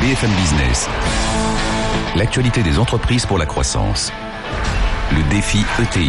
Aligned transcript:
BFM 0.00 0.30
Business. 0.30 0.88
L'actualité 2.14 2.62
des 2.62 2.78
entreprises 2.78 3.26
pour 3.26 3.36
la 3.36 3.46
croissance. 3.46 4.12
Le 5.10 5.28
défi 5.28 5.58
ETI. 5.80 6.08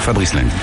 Fabrice 0.00 0.34
Lundi. 0.34 0.54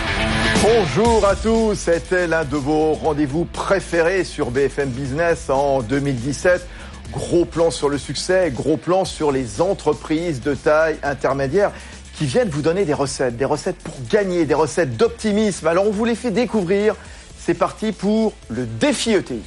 Bonjour 0.62 1.26
à 1.26 1.36
tous, 1.36 1.73
c'était 1.73 2.28
l'un 2.28 2.46
de 2.46 2.56
vos 2.56 2.94
rendez-vous 2.94 3.46
préférés 3.46 4.26
sur 4.26 4.52
BFM 4.52 4.90
Business 4.90 5.50
en 5.50 5.82
2017. 5.82 6.68
Gros 7.14 7.46
plan 7.46 7.72
sur 7.72 7.90
le 7.90 7.98
succès, 7.98 8.52
gros 8.54 8.78
plan 8.78 9.04
sur 9.04 9.32
les 9.32 9.59
entreprises 9.59 10.42
de 10.42 10.54
taille 10.54 10.98
intermédiaire 11.02 11.72
qui 12.14 12.28
viennent 12.28 12.50
vous 12.50 12.62
donner 12.62 12.86
des 12.86 12.94
recettes, 12.94 13.38
des 13.38 13.45
recettes 13.45 13.78
pour 13.78 13.95
gagner, 14.08 14.45
des 14.45 14.54
recettes 14.54 14.98
d'optimisme. 14.98 15.66
Alors 15.66 15.88
on 15.88 15.92
vous 15.92 16.06
les 16.06 16.16
fait 16.16 16.32
découvrir. 16.32 16.95
C'est 17.40 17.56
parti 17.56 17.92
pour 17.92 18.34
le 18.50 18.68
défi 18.68 19.14
ETI. 19.14 19.42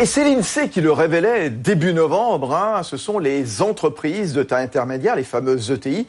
Et 0.00 0.06
c'est 0.06 0.24
l'INSEE 0.24 0.70
qui 0.70 0.80
le 0.80 0.92
révélait 0.92 1.50
début 1.50 1.92
novembre. 1.92 2.54
Hein. 2.54 2.82
ce 2.82 2.96
sont 2.96 3.18
les 3.18 3.60
entreprises 3.60 4.32
de 4.32 4.42
taille 4.42 4.64
intermédiaire, 4.64 5.14
les 5.14 5.24
fameuses 5.24 5.70
ETI, 5.70 6.06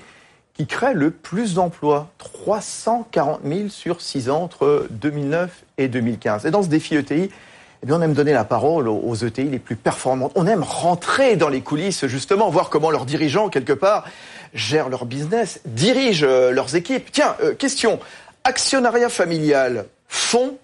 qui 0.53 0.66
créent 0.66 0.94
le 0.94 1.11
plus 1.11 1.56
d'emplois. 1.56 2.08
340 2.17 3.42
000 3.44 3.67
sur 3.67 4.00
6 4.00 4.30
ans 4.30 4.44
entre 4.44 4.88
2009 4.92 5.64
et 5.78 5.89
2015. 5.89 6.45
Et 6.45 6.52
dans 6.52 6.64
ce 6.64 6.69
défi 6.69 6.95
ETI, 6.95 7.30
eh 7.86 7.92
on 7.92 8.02
aime 8.02 8.14
donner 8.14 8.31
la 8.31 8.45
parole 8.45 8.88
aux 8.88 9.16
ETI 9.16 9.50
les 9.50 9.59
plus 9.59 9.75
performantes. 9.75 10.31
On 10.36 10.47
aime 10.47 10.64
rentrer 10.64 11.36
dans 11.36 11.50
les 11.50 11.59
coulisses, 11.59 12.06
justement, 12.06 12.50
voir 12.50 12.69
comment 12.69 12.92
leurs 12.92 13.06
dirigeants, 13.06 13.50
quelque 13.50 13.73
part, 13.73 14.06
gèrent 14.53 14.88
leur 14.88 15.03
business, 15.03 15.59
dirigent 15.66 16.25
euh, 16.25 16.52
leurs 16.52 16.78
équipes. 16.78 17.12
Tiens, 17.12 17.36
euh, 17.44 17.56
question. 17.56 18.00
Actionnariat 18.45 19.09
familial, 19.09 19.88
fonds 20.08 20.58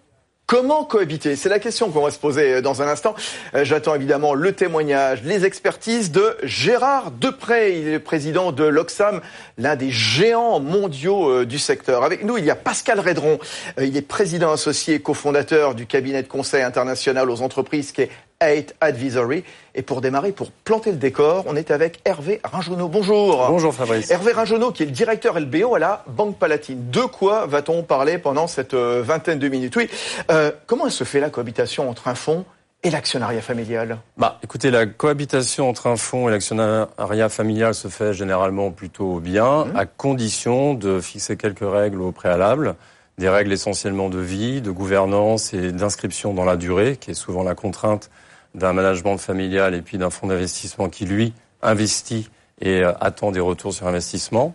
Comment 0.48 0.86
cohabiter? 0.86 1.36
C'est 1.36 1.50
la 1.50 1.59
question 1.59 1.92
qu'on 1.92 2.02
va 2.02 2.09
se 2.09 2.20
poser 2.20 2.53
euh, 2.53 2.62
dans 2.62 2.81
un 2.81 2.88
instant. 2.88 3.16
Euh, 3.53 3.66
j'attends 3.66 3.94
évidemment 3.95 4.34
le 4.34 4.54
témoignage, 4.54 5.22
les 5.23 5.44
expertises 5.44 6.09
de 6.09 6.38
Gérard 6.42 7.12
Depré. 7.12 7.78
Il 7.78 7.89
est 7.89 8.00
président 8.00 8.54
de 8.54 8.64
l'Oxam, 8.64 9.20
l'un 9.58 9.76
des 9.76 9.92
géants 9.92 10.62
mondiaux 10.62 11.30
euh, 11.30 11.45
du 11.45 11.59
secteur. 11.59 12.06
Avec 12.06 12.23
nous, 12.23 12.38
il 12.38 12.45
y 12.45 12.50
a 12.50 12.56
Pascal 12.56 13.02
Redron. 13.02 13.39
Il 13.78 13.98
est 13.98 14.02
président 14.02 14.54
associé 14.54 15.02
cofondateur 15.02 15.76
du 15.76 15.86
cabinet 15.86 16.23
de 16.23 16.30
conseil 16.30 16.64
international 16.64 17.30
aux 17.30 17.42
entreprises 17.42 17.92
qui 17.92 18.04
est 18.04 18.11
8 18.41 18.75
Advisory. 18.81 19.43
Et 19.73 19.81
pour 19.81 20.02
démarrer, 20.02 20.31
pour 20.31 20.52
planter 20.52 20.91
le 20.91 20.97
décor, 20.97 21.43
on 21.47 21.55
est 21.55 21.71
avec 21.71 21.99
Hervé 22.05 22.39
Rinjonot. 22.43 22.88
Bonjour. 22.88 23.47
Bonjour 23.49 23.73
Fabrice. 23.73 24.11
Hervé 24.11 24.31
Rinjonot, 24.31 24.71
qui 24.71 24.83
est 24.83 24.88
le 24.88 24.91
directeur 24.91 25.39
LBO 25.39 25.75
à 25.75 25.80
la 25.80 26.03
Banque 26.07 26.38
Palatine. 26.38 26.89
De 26.91 27.02
quoi 27.02 27.45
va-t-on 27.45 27.83
parler 27.83 28.17
pendant 28.17 28.47
cette 28.47 28.73
euh, 28.73 29.02
vingtaine 29.03 29.39
de 29.39 29.47
minutes? 29.47 29.75
Oui. 29.75 29.89
Euh, 30.30 30.52
comment 30.67 30.89
se 30.89 31.03
fait 31.03 31.19
la 31.19 31.30
cohabitation 31.30 31.89
entre 31.89 32.08
un 32.08 32.15
fonds 32.15 32.45
et 32.83 32.92
l'actionnariat 32.92 33.42
familial? 33.42 33.97
Bah, 34.17 34.39
écoutez, 34.43 34.70
la 34.70 34.86
cohabitation 34.86 35.67
entre 35.67 35.87
un 35.87 35.97
fonds 35.97 36.30
et 36.30 36.31
l'actionnariat 36.31 37.30
familial 37.30 37.73
se 37.73 37.87
fait 37.87 38.14
généralement 38.14 38.71
plutôt 38.71 39.20
bien, 39.20 39.65
mmh. 39.65 39.76
à 39.76 39.86
condition 39.86 40.76
de 40.76 41.02
fixer 41.02 41.37
quelques 41.37 41.59
règles 41.61 42.02
au 42.02 42.11
préalable 42.11 42.76
des 43.17 43.30
règles 43.30 43.52
essentiellement 43.52 44.09
de 44.09 44.20
vie, 44.20 44.61
de 44.61 44.70
gouvernance 44.70 45.52
et 45.52 45.71
d'inscription 45.71 46.36
dans 46.36 46.45
la 46.45 46.55
durée, 46.55 46.97
qui 46.97 47.11
est 47.11 47.15
souvent 47.15 47.42
la 47.42 47.55
contrainte 47.55 48.11
d'un 48.55 48.73
management 48.73 49.17
familial 49.17 49.75
et 49.75 49.81
puis 49.81 49.97
d'un 49.97 50.09
fonds 50.09 50.27
d'investissement 50.27 50.89
qui, 50.89 51.05
lui, 51.05 51.33
investit 51.61 52.30
et 52.61 52.83
euh, 52.83 52.93
attend 52.99 53.31
des 53.31 53.39
retours 53.39 53.73
sur 53.73 53.87
investissement. 53.87 54.53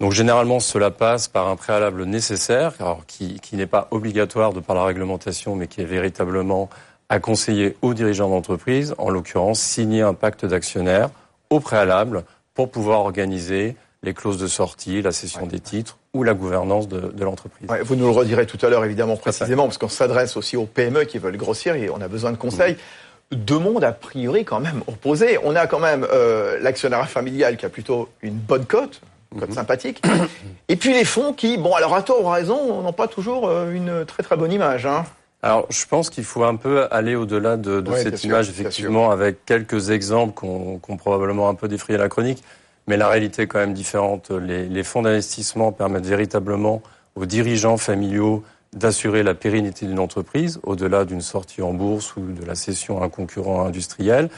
Donc 0.00 0.12
généralement, 0.12 0.60
cela 0.60 0.90
passe 0.90 1.28
par 1.28 1.48
un 1.48 1.56
préalable 1.56 2.04
nécessaire, 2.04 2.72
alors 2.80 3.06
qui, 3.06 3.38
qui 3.40 3.56
n'est 3.56 3.66
pas 3.66 3.88
obligatoire 3.90 4.52
de 4.52 4.60
par 4.60 4.74
la 4.74 4.84
réglementation, 4.84 5.54
mais 5.54 5.68
qui 5.68 5.82
est 5.82 5.86
véritablement 5.86 6.68
à 7.08 7.20
conseiller 7.20 7.76
aux 7.82 7.94
dirigeants 7.94 8.28
d'entreprise, 8.28 8.94
en 8.98 9.10
l'occurrence 9.10 9.60
signer 9.60 10.02
un 10.02 10.14
pacte 10.14 10.44
d'actionnaires 10.44 11.10
au 11.50 11.60
préalable 11.60 12.24
pour 12.54 12.70
pouvoir 12.70 13.00
organiser 13.00 13.76
les 14.02 14.14
clauses 14.14 14.38
de 14.38 14.46
sortie, 14.46 15.02
la 15.02 15.12
cession 15.12 15.46
des 15.46 15.60
titres 15.60 15.98
ou 16.12 16.22
la 16.22 16.34
gouvernance 16.34 16.88
de, 16.88 17.00
de 17.00 17.24
l'entreprise. 17.24 17.68
Ouais, 17.68 17.82
vous 17.82 17.96
nous 17.96 18.04
le 18.04 18.12
redirez 18.12 18.46
tout 18.46 18.58
à 18.64 18.68
l'heure, 18.68 18.84
évidemment, 18.84 19.16
précisément, 19.16 19.64
parce 19.64 19.78
qu'on 19.78 19.88
s'adresse 19.88 20.36
aussi 20.36 20.56
aux 20.56 20.66
PME 20.66 21.04
qui 21.04 21.18
veulent 21.18 21.36
grossir 21.36 21.74
et 21.74 21.90
on 21.90 22.00
a 22.00 22.08
besoin 22.08 22.30
de 22.30 22.36
conseils. 22.36 22.76
Deux 23.32 23.58
mondes, 23.58 23.84
a 23.84 23.92
priori, 23.92 24.44
quand 24.44 24.60
même 24.60 24.82
opposés. 24.86 25.38
On 25.42 25.56
a 25.56 25.66
quand 25.66 25.80
même 25.80 26.06
euh, 26.12 26.58
l'actionnaire 26.60 27.08
familial 27.08 27.56
qui 27.56 27.66
a 27.66 27.68
plutôt 27.68 28.08
une 28.22 28.34
bonne 28.34 28.64
cote, 28.64 29.00
une 29.32 29.40
cote 29.40 29.48
mhm. 29.50 29.54
sympathique, 29.54 30.02
et 30.68 30.76
puis 30.76 30.92
les 30.92 31.04
fonds 31.04 31.32
qui, 31.32 31.56
bon, 31.56 31.74
alors 31.74 31.94
à 31.94 32.02
tort 32.02 32.24
ou 32.24 32.28
à 32.28 32.34
raison, 32.34 32.82
n'ont 32.82 32.92
pas 32.92 33.08
toujours 33.08 33.48
euh, 33.48 33.72
une 33.72 34.04
très 34.04 34.22
très 34.22 34.36
bonne 34.36 34.52
image. 34.52 34.86
Hein. 34.86 35.04
Alors, 35.42 35.66
je 35.68 35.84
pense 35.84 36.08
qu'il 36.08 36.24
faut 36.24 36.44
un 36.44 36.56
peu 36.56 36.86
aller 36.90 37.16
au-delà 37.16 37.56
de, 37.56 37.80
de 37.80 37.94
cette 37.96 38.24
image, 38.24 38.48
effectivement, 38.48 39.10
avec 39.10 39.44
quelques 39.44 39.90
exemples 39.90 40.32
qu'on 40.32 40.78
qu 40.78 40.96
probablement 40.96 41.50
un 41.50 41.54
peu 41.54 41.68
défrayé 41.68 41.98
la 41.98 42.08
chronique. 42.08 42.42
Mais 42.86 42.96
la 42.96 43.08
réalité 43.08 43.42
est 43.42 43.46
quand 43.46 43.58
même 43.58 43.74
différente. 43.74 44.30
Les, 44.30 44.66
les 44.66 44.82
fonds 44.82 45.02
d'investissement 45.02 45.72
permettent 45.72 46.06
véritablement 46.06 46.82
aux 47.14 47.26
dirigeants 47.26 47.76
familiaux 47.76 48.42
d'assurer 48.74 49.22
la 49.22 49.34
pérennité 49.34 49.86
d'une 49.86 49.98
entreprise 49.98 50.60
au-delà 50.64 51.04
d'une 51.04 51.20
sortie 51.20 51.62
en 51.62 51.72
bourse 51.72 52.16
ou 52.16 52.20
de 52.20 52.44
la 52.44 52.54
cession 52.54 53.00
à 53.00 53.06
un 53.06 53.08
concurrent 53.08 53.64
industriel. 53.64 54.28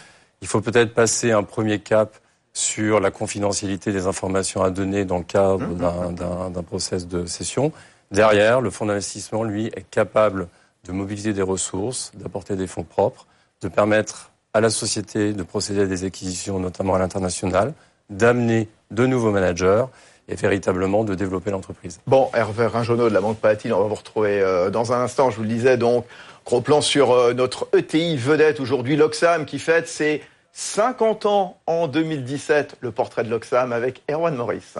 Il 0.43 0.49
faut 0.49 0.61
peut-être 0.61 0.95
passer 0.95 1.33
un 1.33 1.43
premier 1.43 1.79
cap 1.79 2.19
sur 2.53 3.01
la 3.01 3.11
confidentialité 3.11 3.93
des 3.93 4.07
informations 4.07 4.63
à 4.63 4.71
donner 4.71 5.05
dans 5.05 5.19
le 5.19 5.25
cadre 5.25 5.67
mmh. 5.67 6.15
d'un 6.53 6.63
process 6.63 7.07
de 7.07 7.27
cession. 7.27 7.73
Derrière, 8.11 8.61
le 8.61 8.71
fonds 8.71 8.87
d'investissement, 8.87 9.43
lui, 9.43 9.67
est 9.67 9.89
capable 9.91 10.49
de 10.85 10.93
mobiliser 10.93 11.33
des 11.33 11.43
ressources, 11.43 12.13
d'apporter 12.15 12.57
des 12.57 12.67
fonds 12.67 12.85
propres, 12.85 13.27
de 13.63 13.69
permettre 13.69 14.31
à 14.55 14.61
la 14.61 14.71
société 14.71 15.33
de 15.33 15.43
procéder 15.43 15.83
à 15.83 15.87
des 15.87 16.05
acquisitions, 16.05 16.59
notamment 16.59 16.95
à 16.95 16.99
l'international, 16.99 17.75
d'amener 18.09 18.69
de 18.91 19.07
nouveaux 19.07 19.33
managers 19.33 19.85
et 20.29 20.35
véritablement 20.35 21.05
de 21.05 21.15
développer 21.15 21.51
l'entreprise. 21.51 22.01
Bon, 22.07 22.31
Hervé 22.35 22.67
Rinjonot 22.67 23.09
de 23.09 23.15
la 23.15 23.21
Banque 23.21 23.39
Palatine, 23.39 23.73
on 23.73 23.81
va 23.81 23.89
vous 23.89 23.95
retrouver 23.95 24.41
euh, 24.41 24.71
dans 24.71 24.93
un 24.93 25.01
instant, 25.01 25.31
je 25.31 25.37
vous 25.37 25.43
le 25.43 25.49
disais 25.49 25.77
donc, 25.77 26.05
gros 26.45 26.61
plan 26.61 26.81
sur 26.81 27.13
euh, 27.13 27.33
notre 27.33 27.69
ETI 27.77 28.17
vedette 28.17 28.61
aujourd'hui, 28.61 28.97
l'Oxam, 28.97 29.45
qui 29.45 29.59
fête 29.59 29.89
ses 29.89 30.23
50 30.53 31.27
ans 31.27 31.59
en 31.67 31.87
2017, 31.87 32.77
le 32.81 32.91
portrait 32.91 33.25
de 33.25 33.31
l'Oxam 33.31 33.73
avec 33.73 34.03
Erwan 34.11 34.35
Maurice. 34.35 34.79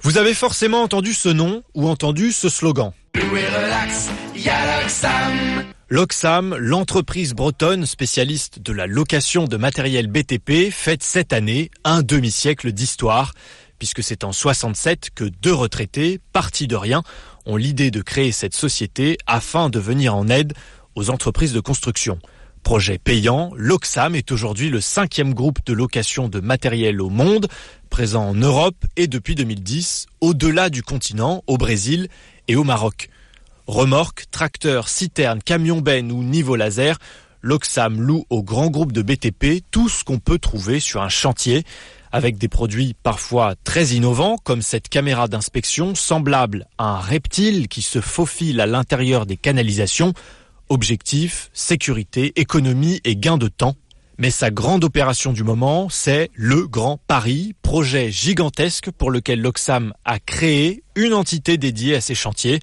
Vous 0.00 0.18
avez 0.18 0.34
forcément 0.34 0.82
entendu 0.82 1.14
ce 1.14 1.28
nom 1.28 1.62
ou 1.74 1.88
entendu 1.88 2.32
ce 2.32 2.48
slogan. 2.48 2.92
L'Oxam, 5.88 6.56
l'entreprise 6.58 7.34
bretonne 7.34 7.86
spécialiste 7.86 8.58
de 8.58 8.72
la 8.72 8.86
location 8.86 9.44
de 9.44 9.56
matériel 9.56 10.08
BTP, 10.08 10.70
fête 10.72 11.02
cette 11.02 11.32
année 11.32 11.70
un 11.84 12.02
demi-siècle 12.02 12.72
d'histoire, 12.72 13.32
puisque 13.84 14.02
c'est 14.02 14.24
en 14.24 14.32
67 14.32 15.10
que 15.14 15.24
deux 15.24 15.52
retraités, 15.52 16.18
partis 16.32 16.66
de 16.66 16.74
rien, 16.74 17.02
ont 17.44 17.56
l'idée 17.56 17.90
de 17.90 18.00
créer 18.00 18.32
cette 18.32 18.54
société 18.54 19.18
afin 19.26 19.68
de 19.68 19.78
venir 19.78 20.16
en 20.16 20.26
aide 20.28 20.54
aux 20.94 21.10
entreprises 21.10 21.52
de 21.52 21.60
construction. 21.60 22.18
Projet 22.62 22.96
payant, 22.96 23.52
l'Oxam 23.54 24.14
est 24.14 24.32
aujourd'hui 24.32 24.70
le 24.70 24.80
cinquième 24.80 25.34
groupe 25.34 25.58
de 25.66 25.74
location 25.74 26.30
de 26.30 26.40
matériel 26.40 27.02
au 27.02 27.10
monde, 27.10 27.46
présent 27.90 28.26
en 28.26 28.34
Europe 28.34 28.86
et 28.96 29.06
depuis 29.06 29.34
2010, 29.34 30.06
au-delà 30.22 30.70
du 30.70 30.82
continent, 30.82 31.44
au 31.46 31.58
Brésil 31.58 32.08
et 32.48 32.56
au 32.56 32.64
Maroc. 32.64 33.10
Remorques, 33.66 34.24
tracteurs, 34.30 34.88
citernes, 34.88 35.42
camions 35.42 35.82
bennes 35.82 36.10
ou 36.10 36.24
niveau 36.24 36.56
laser, 36.56 36.98
l'Oxam 37.42 38.00
loue 38.00 38.24
au 38.30 38.42
grand 38.42 38.70
groupe 38.70 38.92
de 38.92 39.02
BTP 39.02 39.62
tout 39.70 39.90
ce 39.90 40.04
qu'on 40.04 40.20
peut 40.20 40.38
trouver 40.38 40.80
sur 40.80 41.02
un 41.02 41.10
chantier, 41.10 41.64
avec 42.14 42.38
des 42.38 42.46
produits 42.46 42.94
parfois 43.02 43.56
très 43.64 43.86
innovants, 43.86 44.38
comme 44.44 44.62
cette 44.62 44.88
caméra 44.88 45.26
d'inspection 45.26 45.96
semblable 45.96 46.68
à 46.78 46.90
un 46.90 47.00
reptile 47.00 47.66
qui 47.66 47.82
se 47.82 48.00
faufile 48.00 48.60
à 48.60 48.66
l'intérieur 48.66 49.26
des 49.26 49.36
canalisations. 49.36 50.12
Objectif, 50.68 51.50
sécurité, 51.52 52.32
économie 52.36 53.00
et 53.02 53.16
gain 53.16 53.36
de 53.36 53.48
temps. 53.48 53.74
Mais 54.16 54.30
sa 54.30 54.52
grande 54.52 54.84
opération 54.84 55.32
du 55.32 55.42
moment, 55.42 55.88
c'est 55.90 56.30
le 56.34 56.68
Grand 56.68 57.00
Paris, 57.08 57.56
projet 57.62 58.12
gigantesque 58.12 58.92
pour 58.92 59.10
lequel 59.10 59.40
l'Oxam 59.40 59.92
a 60.04 60.20
créé 60.20 60.84
une 60.94 61.14
entité 61.14 61.58
dédiée 61.58 61.96
à 61.96 62.00
ses 62.00 62.14
chantiers. 62.14 62.60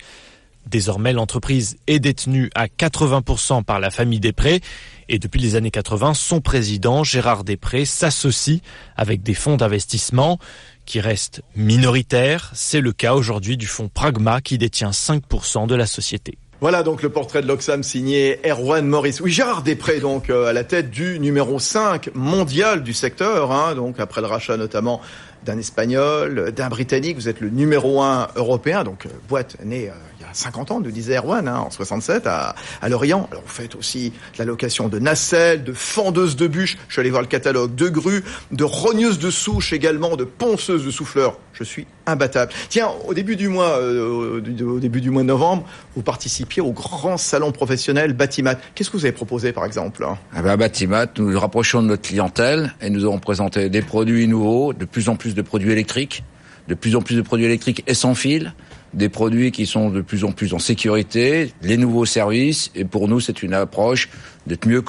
Désormais, 0.67 1.13
l'entreprise 1.13 1.77
est 1.87 1.99
détenue 1.99 2.49
à 2.55 2.67
80% 2.67 3.63
par 3.63 3.79
la 3.79 3.91
famille 3.91 4.19
Després 4.19 4.61
et 5.09 5.19
depuis 5.19 5.41
les 5.41 5.55
années 5.55 5.71
80, 5.71 6.13
son 6.13 6.39
président, 6.39 7.03
Gérard 7.03 7.43
Després, 7.43 7.83
s'associe 7.83 8.61
avec 8.95 9.23
des 9.23 9.33
fonds 9.33 9.57
d'investissement 9.57 10.39
qui 10.85 11.01
restent 11.01 11.41
minoritaires. 11.55 12.51
C'est 12.53 12.79
le 12.79 12.93
cas 12.93 13.13
aujourd'hui 13.13 13.57
du 13.57 13.67
fonds 13.67 13.89
Pragma 13.89 14.39
qui 14.39 14.57
détient 14.57 14.91
5% 14.91 15.67
de 15.67 15.75
la 15.75 15.85
société. 15.85 16.37
Voilà 16.61 16.83
donc 16.83 17.01
le 17.01 17.09
portrait 17.09 17.41
de 17.41 17.47
l'Oxam 17.47 17.81
signé 17.81 18.39
Erwan 18.47 18.85
Morris. 18.85 19.17
Oui, 19.19 19.31
Gérard 19.31 19.63
Després, 19.63 19.99
donc 19.99 20.29
euh, 20.29 20.45
à 20.45 20.53
la 20.53 20.63
tête 20.63 20.91
du 20.91 21.19
numéro 21.19 21.57
5 21.57 22.11
mondial 22.13 22.83
du 22.83 22.93
secteur, 22.93 23.51
hein, 23.51 23.73
donc 23.73 23.99
après 23.99 24.21
le 24.21 24.27
rachat 24.27 24.57
notamment 24.57 25.01
d'un 25.43 25.57
Espagnol, 25.57 26.51
d'un 26.55 26.69
Britannique, 26.69 27.15
vous 27.15 27.27
êtes 27.27 27.39
le 27.39 27.49
numéro 27.49 28.03
1 28.03 28.27
européen, 28.35 28.83
donc 28.83 29.07
euh, 29.07 29.09
boîte 29.27 29.57
née 29.65 29.89
euh, 29.89 29.93
50 30.33 30.71
ans, 30.71 30.79
nous 30.79 30.91
disait 30.91 31.17
Erwan, 31.17 31.47
hein, 31.47 31.59
en 31.59 31.69
67, 31.69 32.27
à, 32.27 32.55
à 32.81 32.89
Lorient. 32.89 33.27
Alors 33.31 33.43
vous 33.43 33.51
faites 33.51 33.75
aussi 33.75 34.13
la 34.37 34.45
location 34.45 34.89
de 34.89 34.99
nacelles, 34.99 35.63
de 35.63 35.73
fendeuses 35.73 36.35
de 36.35 36.47
bûches, 36.47 36.77
je 36.87 36.93
suis 36.93 36.99
allé 36.99 37.09
voir 37.09 37.21
le 37.21 37.27
catalogue, 37.27 37.75
de 37.75 37.89
grues, 37.89 38.23
de 38.51 38.63
rogneuses 38.63 39.19
de 39.19 39.29
souches 39.29 39.73
également, 39.73 40.15
de 40.15 40.23
ponceuses 40.23 40.85
de 40.85 40.91
souffleurs. 40.91 41.37
Je 41.53 41.63
suis 41.63 41.85
imbattable. 42.05 42.51
Tiens, 42.69 42.89
au 43.07 43.13
début 43.13 43.35
du 43.35 43.47
mois, 43.47 43.77
euh, 43.77 44.41
au 44.61 44.79
début 44.79 45.01
du 45.01 45.09
mois 45.09 45.21
de 45.21 45.27
novembre, 45.27 45.65
vous 45.95 46.01
participiez 46.01 46.61
au 46.61 46.71
grand 46.71 47.17
salon 47.17 47.51
professionnel 47.51 48.13
Batimat. 48.13 48.55
Qu'est-ce 48.73 48.89
que 48.89 48.97
vous 48.97 49.05
avez 49.05 49.11
proposé, 49.11 49.51
par 49.51 49.65
exemple 49.65 50.03
hein? 50.03 50.17
Eh 50.37 50.41
ben, 50.41 50.57
Batimat, 50.57 51.07
nous 51.17 51.31
nous 51.31 51.39
rapprochons 51.39 51.83
de 51.83 51.87
notre 51.87 52.03
clientèle 52.03 52.73
et 52.81 52.89
nous 52.89 53.03
avons 53.03 53.19
présenté 53.19 53.69
des 53.69 53.81
produits 53.81 54.27
nouveaux, 54.27 54.73
de 54.73 54.85
plus 54.85 55.09
en 55.09 55.15
plus 55.15 55.35
de 55.35 55.41
produits 55.41 55.71
électriques, 55.71 56.23
de 56.67 56.75
plus 56.75 56.95
en 56.95 57.01
plus 57.01 57.15
de 57.15 57.21
produits 57.21 57.45
électriques 57.45 57.83
et 57.87 57.93
sans 57.93 58.15
fil, 58.15 58.53
des 58.93 59.09
produits 59.09 59.51
qui 59.51 59.65
sont 59.65 59.89
de 59.89 60.01
plus 60.01 60.23
en 60.23 60.31
plus 60.31 60.53
en 60.53 60.59
sécurité, 60.59 61.53
les 61.61 61.77
nouveaux 61.77 62.05
services, 62.05 62.71
et 62.75 62.85
pour 62.85 63.07
nous, 63.07 63.19
c'est 63.19 63.43
une 63.43 63.53
approche 63.53 64.09
d'être 64.47 64.65
mieux 64.67 64.83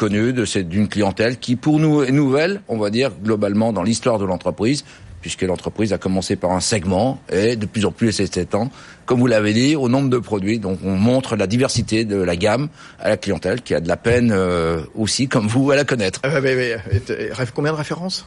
cette 0.44 0.69
d'une 0.69 0.88
clientèle 0.88 1.38
qui, 1.38 1.56
pour 1.56 1.78
nous, 1.78 2.02
est 2.02 2.10
nouvelle, 2.10 2.62
on 2.69 2.78
va 2.78 2.90
dire, 2.90 3.12
globalement, 3.22 3.72
dans 3.72 3.82
l'histoire 3.82 4.19
de 4.19 4.25
l'entreprise, 4.25 4.84
puisque 5.20 5.43
l'entreprise 5.43 5.93
a 5.93 5.99
commencé 5.99 6.37
par 6.37 6.50
un 6.50 6.60
segment 6.60 7.20
et 7.31 7.56
de 7.56 7.64
plus 7.64 7.87
en 7.87 7.93
plus 7.93 8.19
elle 8.20 8.31
s'étend, 8.31 8.70
comme 9.06 9.20
vous 9.20 9.28
l'avez 9.28 9.54
dit, 9.54 9.76
au 9.76 9.88
nombre 9.88 10.10
de 10.10 10.19
produits. 10.19 10.58
Donc 10.58 10.81
on 10.84 10.96
montre 10.96 11.37
la 11.37 11.46
diversité 11.46 12.05
de 12.05 12.16
la 12.16 12.37
gamme 12.37 12.69
à 12.98 13.08
la 13.08 13.16
clientèle 13.16 13.62
qui 13.62 13.75
a 13.75 13.81
de 13.81 13.88
la 13.88 13.96
peine 13.96 14.32
euh, 14.32 14.82
aussi, 14.96 15.28
comme 15.28 15.46
vous, 15.46 15.70
à 15.70 15.76
la 15.76 15.84
connaître. 15.84 16.20
Ah, 16.25 16.40
combien 17.55 17.72
de 17.72 17.76
références? 17.76 18.26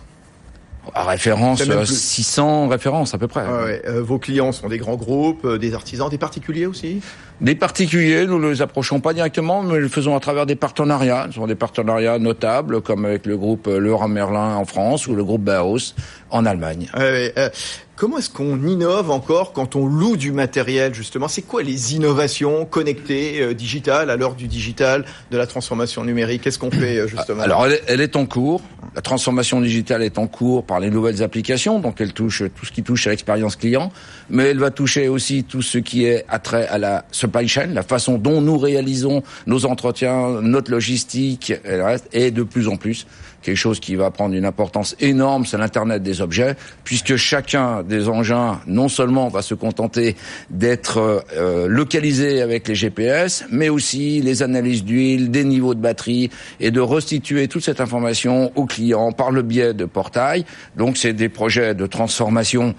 À 0.94 1.04
référence, 1.04 1.64
600 1.64 2.68
références 2.68 3.14
à 3.14 3.18
peu 3.18 3.28
près. 3.28 3.44
Euh, 3.46 4.02
vos 4.04 4.20
clients 4.20 4.52
sont 4.52 4.68
des 4.68 4.78
grands 4.78 4.96
groupes, 4.96 5.46
euh, 5.46 5.58
des 5.58 5.74
artisans, 5.74 6.10
des 6.10 6.18
particuliers 6.18 6.66
aussi? 6.66 7.02
Des 7.42 7.56
particuliers, 7.56 8.26
nous 8.28 8.40
ne 8.40 8.50
les 8.50 8.62
approchons 8.62 9.02
pas 9.02 9.14
directement, 9.14 9.62
mais 9.62 9.74
nous 9.74 9.80
le 9.80 9.88
faisons 9.90 10.16
à 10.16 10.20
travers 10.20 10.46
des 10.46 10.56
partenariats. 10.56 11.28
Ce 11.30 11.36
sont 11.36 11.48
des 11.48 11.56
partenariats 11.56 12.18
notables, 12.18 12.82
comme 12.82 13.06
avec 13.06 13.26
le 13.26 13.38
groupe 13.38 13.68
Leroy 13.68 14.08
Merlin 14.08 14.56
en 14.56 14.66
France 14.66 15.08
ou 15.08 15.16
le 15.16 15.24
groupe 15.24 15.42
Baos 15.42 15.96
en 16.30 16.46
Allemagne. 16.46 16.90
Euh, 16.98 17.50
Comment 17.96 18.18
est-ce 18.18 18.30
qu'on 18.30 18.62
innove 18.68 19.10
encore 19.10 19.54
quand 19.54 19.78
on 19.78 19.86
loue 19.86 20.18
du 20.18 20.34
matériel, 20.34 20.94
justement? 20.94 21.30
C'est 21.30 21.44
quoi 21.44 21.64
les 21.64 21.96
innovations 21.96 22.66
connectées, 22.66 23.40
euh, 23.40 23.54
digitales, 23.54 24.10
à 24.10 24.18
l'heure 24.18 24.36
du 24.36 24.48
digital, 24.50 25.06
de 25.32 25.38
la 25.38 25.48
transformation 25.48 26.04
numérique? 26.04 26.42
Qu'est-ce 26.42 26.60
qu'on 26.60 26.72
fait, 26.72 26.98
euh, 26.98 27.08
justement? 27.08 27.42
Alors, 27.42 27.66
elle 27.66 28.02
est, 28.02 28.18
en 28.18 28.26
cours. 28.26 28.62
La 28.96 29.02
transformation 29.02 29.62
digitale 29.62 30.04
est 30.04 30.18
en 30.18 30.28
cours 30.28 30.66
par 30.66 30.82
les 30.82 30.90
nouvelles 30.90 31.24
applications, 31.24 31.80
donc 31.80 32.02
elle 32.02 32.12
touche 32.12 32.44
tout 32.54 32.66
ce 32.66 32.74
qui 32.74 32.84
touche 32.84 33.08
à 33.08 33.12
l'expérience 33.12 33.56
client, 33.56 33.94
mais 34.30 34.50
elle 34.50 34.60
va 34.60 34.72
toucher 34.72 35.08
aussi 35.08 35.46
tout 35.46 35.62
ce 35.62 35.78
qui 35.78 36.06
est 36.06 36.26
attrait 36.28 36.68
à 36.68 36.78
la 36.78 37.06
supply 37.12 37.48
chain, 37.48 37.68
la 37.68 37.84
façon 37.84 38.18
dont 38.18 38.42
nous 38.42 38.58
réalisons 38.58 39.24
nos 39.48 39.66
entretiens, 39.66 40.42
notre 40.42 40.70
logistique, 40.70 41.52
et, 41.64 41.78
le 41.78 41.84
reste, 41.84 42.10
et 42.12 42.32
de 42.32 42.44
plus 42.44 42.68
en 42.68 42.76
plus 42.76 43.06
quelque 43.46 43.56
chose 43.58 43.80
qui 43.80 43.96
va 43.96 44.12
prendre 44.12 44.36
une 44.36 44.46
importance 44.46 44.96
énorme, 45.00 45.46
c'est 45.46 45.58
l'Internet 45.58 46.02
des 46.02 46.22
objets, 46.22 46.56
puisque 46.84 47.16
chacun 47.16 47.84
des 47.84 48.10
engins, 48.10 48.60
non 48.66 48.90
seulement 48.90 49.30
va 49.30 49.42
se 49.42 49.54
contenter 49.54 50.16
d'être 50.50 51.24
euh, 51.36 51.68
localisé 51.68 52.42
avec 52.42 52.68
les 52.68 52.76
GPS, 52.76 53.46
mais 53.52 53.70
aussi 53.70 54.22
les 54.22 54.42
analyses 54.42 54.84
d'huile, 54.84 55.32
des 55.32 55.44
niveaux 55.44 55.76
de 55.76 55.80
batterie, 55.80 56.32
et 56.60 56.72
de 56.72 56.82
restituer 56.82 57.48
toute 57.48 57.64
cette 57.64 57.80
information 57.80 58.52
aux 58.56 58.66
clients 58.66 59.12
par 59.12 59.32
le 59.32 59.44
biais 59.44 59.74
de 59.74 59.86
portails. 59.86 60.46
Donc 60.76 60.98
c'est 60.98 61.14
des 61.14 61.30
projets 61.30 61.76
de 61.76 61.86
transformation 61.86 62.74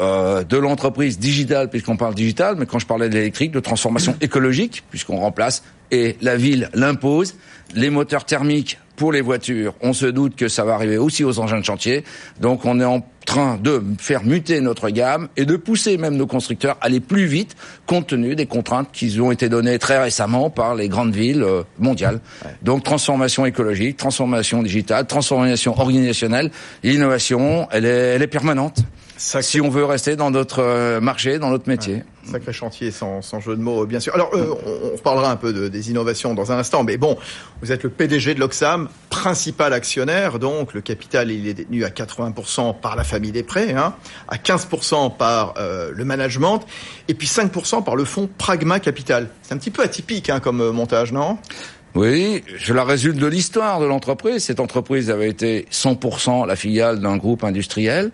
euh, 0.00 0.42
de 0.44 0.56
l'entreprise 0.56 1.18
digitale, 1.18 1.68
puisqu'on 1.70 1.96
parle 1.96 2.14
digital, 2.14 2.56
mais 2.58 2.66
quand 2.66 2.78
je 2.78 2.86
parlais 2.86 3.08
de 3.08 3.14
l'électrique, 3.14 3.52
de 3.52 3.60
transformation 3.60 4.16
écologique, 4.20 4.82
puisqu'on 4.90 5.18
remplace, 5.18 5.62
et 5.92 6.16
la 6.20 6.36
ville 6.36 6.68
l'impose, 6.74 7.34
les 7.74 7.90
moteurs 7.90 8.24
thermiques 8.24 8.78
pour 9.00 9.12
les 9.12 9.22
voitures, 9.22 9.72
on 9.80 9.94
se 9.94 10.04
doute 10.04 10.36
que 10.36 10.48
ça 10.48 10.62
va 10.62 10.74
arriver 10.74 10.98
aussi 10.98 11.24
aux 11.24 11.38
engins 11.38 11.58
de 11.58 11.64
chantier. 11.64 12.04
Donc 12.38 12.66
on 12.66 12.78
est 12.80 12.84
en 12.84 13.02
train 13.24 13.56
de 13.56 13.82
faire 13.98 14.22
muter 14.24 14.60
notre 14.60 14.90
gamme 14.90 15.28
et 15.38 15.46
de 15.46 15.56
pousser 15.56 15.96
même 15.96 16.16
nos 16.16 16.26
constructeurs 16.26 16.76
à 16.82 16.84
aller 16.84 17.00
plus 17.00 17.24
vite 17.24 17.56
compte 17.86 18.08
tenu 18.08 18.36
des 18.36 18.44
contraintes 18.44 18.88
qui 18.92 19.18
ont 19.18 19.32
été 19.32 19.48
données 19.48 19.78
très 19.78 19.98
récemment 20.02 20.50
par 20.50 20.74
les 20.74 20.90
grandes 20.90 21.14
villes 21.14 21.42
euh, 21.42 21.62
mondiales. 21.78 22.20
Donc 22.60 22.82
transformation 22.82 23.46
écologique, 23.46 23.96
transformation 23.96 24.62
digitale, 24.62 25.06
transformation 25.06 25.72
organisationnelle, 25.80 26.50
l'innovation, 26.82 27.68
elle 27.70 27.86
est, 27.86 28.16
elle 28.16 28.22
est 28.22 28.26
permanente. 28.26 28.80
Si 29.20 29.60
on 29.60 29.68
veut 29.68 29.84
rester 29.84 30.16
dans 30.16 30.30
notre 30.30 30.60
euh, 30.60 30.98
marché, 30.98 31.38
dans 31.38 31.50
notre 31.50 31.68
métier. 31.68 32.04
Sacré 32.24 32.54
chantier, 32.54 32.90
sans, 32.90 33.20
sans, 33.20 33.38
jeu 33.38 33.54
de 33.54 33.60
mots, 33.60 33.84
bien 33.84 34.00
sûr. 34.00 34.14
Alors, 34.14 34.30
euh, 34.32 34.54
on, 34.64 34.92
on, 34.92 34.96
reparlera 34.96 35.30
un 35.30 35.36
peu 35.36 35.52
de, 35.52 35.68
des 35.68 35.90
innovations 35.90 36.32
dans 36.32 36.52
un 36.52 36.56
instant, 36.56 36.84
mais 36.84 36.96
bon, 36.96 37.18
vous 37.60 37.70
êtes 37.70 37.82
le 37.82 37.90
PDG 37.90 38.34
de 38.34 38.40
l'Oxam, 38.40 38.88
principal 39.10 39.74
actionnaire, 39.74 40.38
donc 40.38 40.72
le 40.72 40.80
capital, 40.80 41.30
il 41.30 41.46
est 41.46 41.52
détenu 41.52 41.84
à 41.84 41.90
80% 41.90 42.80
par 42.80 42.96
la 42.96 43.04
famille 43.04 43.30
des 43.30 43.42
prêts, 43.42 43.74
hein, 43.74 43.94
à 44.28 44.36
15% 44.36 45.14
par 45.14 45.52
euh, 45.58 45.92
le 45.94 46.04
management, 46.06 46.60
et 47.08 47.12
puis 47.12 47.28
5% 47.28 47.84
par 47.84 47.96
le 47.96 48.06
fonds 48.06 48.26
Pragma 48.38 48.80
Capital. 48.80 49.28
C'est 49.42 49.52
un 49.52 49.58
petit 49.58 49.70
peu 49.70 49.82
atypique 49.82 50.30
hein, 50.30 50.40
comme 50.40 50.70
montage, 50.70 51.12
non? 51.12 51.36
Oui, 51.94 52.42
je 52.56 52.72
la 52.72 52.84
résulte 52.84 53.18
de 53.18 53.26
l'histoire 53.26 53.80
de 53.80 53.84
l'entreprise. 53.84 54.44
Cette 54.44 54.60
entreprise 54.60 55.10
avait 55.10 55.28
été 55.28 55.66
100% 55.70 56.46
la 56.46 56.56
filiale 56.56 57.00
d'un 57.00 57.18
groupe 57.18 57.44
industriel. 57.44 58.12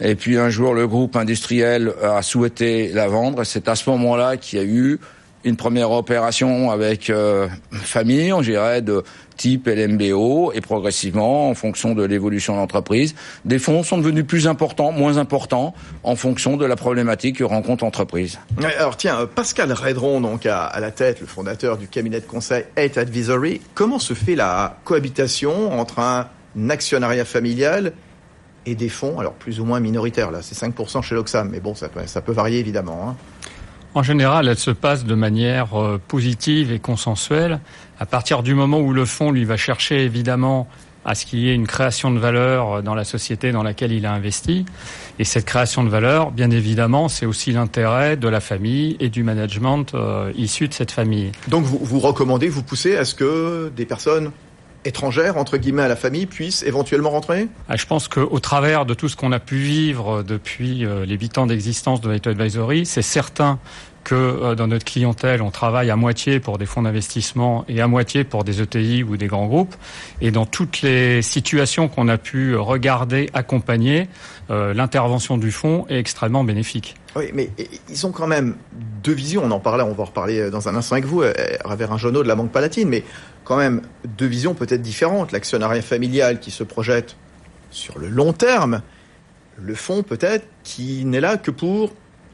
Et 0.00 0.14
puis 0.14 0.38
un 0.38 0.50
jour, 0.50 0.74
le 0.74 0.86
groupe 0.86 1.16
industriel 1.16 1.92
a 2.02 2.22
souhaité 2.22 2.88
la 2.92 3.08
vendre. 3.08 3.44
C'est 3.44 3.68
à 3.68 3.74
ce 3.74 3.88
moment-là 3.90 4.36
qu'il 4.36 4.58
y 4.58 4.62
a 4.62 4.64
eu 4.64 4.98
une 5.44 5.56
première 5.56 5.90
opération 5.90 6.70
avec 6.70 7.10
euh, 7.10 7.48
famille, 7.70 8.32
on 8.32 8.40
dirait, 8.40 8.82
de 8.82 9.04
type 9.36 9.66
LMBO, 9.66 10.52
et 10.54 10.60
progressivement, 10.60 11.50
en 11.50 11.54
fonction 11.54 11.94
de 11.94 12.02
l'évolution 12.02 12.54
de 12.54 12.60
l'entreprise, 12.60 13.14
des 13.44 13.58
fonds 13.58 13.82
sont 13.82 13.98
devenus 13.98 14.24
plus 14.26 14.46
importants, 14.46 14.92
moins 14.92 15.18
importants, 15.18 15.74
en 16.02 16.16
fonction 16.16 16.56
de 16.56 16.64
la 16.64 16.76
problématique 16.76 17.38
que 17.38 17.44
rencontre 17.44 17.84
l'entreprise. 17.84 18.38
Alors 18.78 18.96
tiens, 18.96 19.20
euh, 19.20 19.26
Pascal 19.26 19.72
Redron, 19.72 20.20
donc 20.20 20.46
à, 20.46 20.64
à, 20.64 20.80
la 20.80 20.90
tête, 20.90 21.20
le 21.20 21.26
fondateur 21.26 21.76
du 21.76 21.88
cabinet 21.88 22.20
de 22.20 22.26
conseil 22.26 22.64
Eight 22.76 22.96
Advisory, 22.96 23.60
comment 23.74 23.98
se 23.98 24.14
fait 24.14 24.36
la 24.36 24.78
cohabitation 24.84 25.78
entre 25.78 25.98
un 25.98 26.28
actionnariat 26.70 27.24
familial 27.24 27.92
et 28.66 28.74
des 28.74 28.88
fonds, 28.88 29.18
alors 29.18 29.34
plus 29.34 29.60
ou 29.60 29.64
moins 29.64 29.80
minoritaires. 29.80 30.30
Là, 30.30 30.40
c'est 30.42 30.56
5% 30.56 31.02
chez 31.02 31.14
l'Oxam, 31.14 31.48
mais 31.50 31.60
bon, 31.60 31.74
ça 31.74 31.88
peut, 31.88 32.00
ça 32.06 32.20
peut 32.22 32.32
varier 32.32 32.58
évidemment. 32.58 33.08
Hein. 33.08 33.16
En 33.94 34.02
général, 34.02 34.48
elle 34.48 34.58
se 34.58 34.72
passe 34.72 35.04
de 35.04 35.14
manière 35.14 35.80
euh, 35.80 36.00
positive 36.08 36.72
et 36.72 36.80
consensuelle. 36.80 37.60
À 38.00 38.06
partir 38.06 38.42
du 38.42 38.54
moment 38.54 38.80
où 38.80 38.92
le 38.92 39.04
fonds 39.04 39.30
lui 39.30 39.44
va 39.44 39.56
chercher 39.56 40.04
évidemment 40.04 40.68
à 41.04 41.14
ce 41.14 41.26
qu'il 41.26 41.40
y 41.40 41.50
ait 41.50 41.54
une 41.54 41.66
création 41.66 42.10
de 42.10 42.18
valeur 42.18 42.82
dans 42.82 42.94
la 42.94 43.04
société 43.04 43.52
dans 43.52 43.62
laquelle 43.62 43.92
il 43.92 44.06
a 44.06 44.12
investi. 44.12 44.64
Et 45.18 45.24
cette 45.24 45.44
création 45.44 45.84
de 45.84 45.88
valeur, 45.88 46.32
bien 46.32 46.50
évidemment, 46.50 47.08
c'est 47.08 47.26
aussi 47.26 47.52
l'intérêt 47.52 48.16
de 48.16 48.28
la 48.28 48.40
famille 48.40 48.96
et 49.00 49.10
du 49.10 49.22
management 49.22 49.94
euh, 49.94 50.32
issu 50.34 50.66
de 50.66 50.74
cette 50.74 50.90
famille. 50.90 51.30
Donc 51.48 51.64
vous, 51.64 51.78
vous 51.80 52.00
recommandez, 52.00 52.48
vous 52.48 52.62
poussez 52.62 52.96
à 52.96 53.04
ce 53.04 53.14
que 53.14 53.70
des 53.76 53.84
personnes 53.84 54.30
étrangères, 54.84 55.36
entre 55.36 55.56
guillemets, 55.56 55.82
à 55.82 55.88
la 55.88 55.96
famille 55.96 56.26
puissent 56.26 56.62
éventuellement 56.62 57.10
rentrer? 57.10 57.48
Ah, 57.68 57.76
Je 57.76 57.86
pense 57.86 58.08
qu'au 58.08 58.38
travers 58.40 58.86
de 58.86 58.94
tout 58.94 59.08
ce 59.08 59.16
qu'on 59.16 59.32
a 59.32 59.40
pu 59.40 59.56
vivre 59.56 60.22
depuis 60.22 60.84
euh, 60.84 61.04
les 61.04 61.16
huit 61.16 61.38
ans 61.38 61.46
d'existence 61.46 62.00
de 62.00 62.10
Vital 62.10 62.32
Advisory, 62.32 62.86
c'est 62.86 63.02
certain 63.02 63.58
que 64.04 64.14
euh, 64.14 64.54
dans 64.54 64.68
notre 64.68 64.84
clientèle, 64.84 65.42
on 65.42 65.50
travaille 65.50 65.90
à 65.90 65.96
moitié 65.96 66.38
pour 66.38 66.58
des 66.58 66.66
fonds 66.66 66.82
d'investissement 66.82 67.64
et 67.68 67.80
à 67.80 67.88
moitié 67.88 68.22
pour 68.22 68.44
des 68.44 68.60
ETI 68.60 69.02
ou 69.02 69.16
des 69.16 69.26
grands 69.26 69.46
groupes. 69.46 69.74
Et 70.20 70.30
dans 70.30 70.46
toutes 70.46 70.82
les 70.82 71.22
situations 71.22 71.88
qu'on 71.88 72.08
a 72.08 72.18
pu 72.18 72.54
regarder, 72.54 73.30
accompagner, 73.34 74.08
euh, 74.50 74.74
l'intervention 74.74 75.38
du 75.38 75.50
fonds 75.50 75.86
est 75.88 75.98
extrêmement 75.98 76.44
bénéfique. 76.44 76.94
Oui, 77.16 77.30
mais 77.32 77.50
ils 77.88 78.06
ont 78.06 78.12
quand 78.12 78.26
même 78.26 78.56
deux 79.02 79.12
visions. 79.12 79.42
On 79.44 79.50
en 79.50 79.60
parlait, 79.60 79.84
on 79.84 79.92
va 79.92 80.02
en 80.02 80.06
reparler 80.06 80.50
dans 80.50 80.68
un 80.68 80.74
instant 80.74 80.94
avec 80.94 81.04
vous, 81.04 81.22
un 81.22 81.98
Jonot 81.98 82.22
de 82.22 82.28
la 82.28 82.34
Banque 82.34 82.50
Palatine, 82.50 82.88
mais 82.88 83.04
quand 83.44 83.56
même 83.56 83.82
deux 84.04 84.26
visions 84.26 84.54
peut-être 84.54 84.82
différentes. 84.82 85.32
L'actionnariat 85.32 85.82
familial 85.82 86.40
qui 86.40 86.50
se 86.50 86.64
projette 86.64 87.16
sur 87.70 87.98
le 87.98 88.08
long 88.08 88.32
terme, 88.32 88.82
le 89.58 89.74
fonds 89.74 90.02
peut-être 90.02 90.46
qui 90.64 91.04
n'est 91.04 91.20
là 91.20 91.36
que 91.36 91.50
pour 91.50 91.92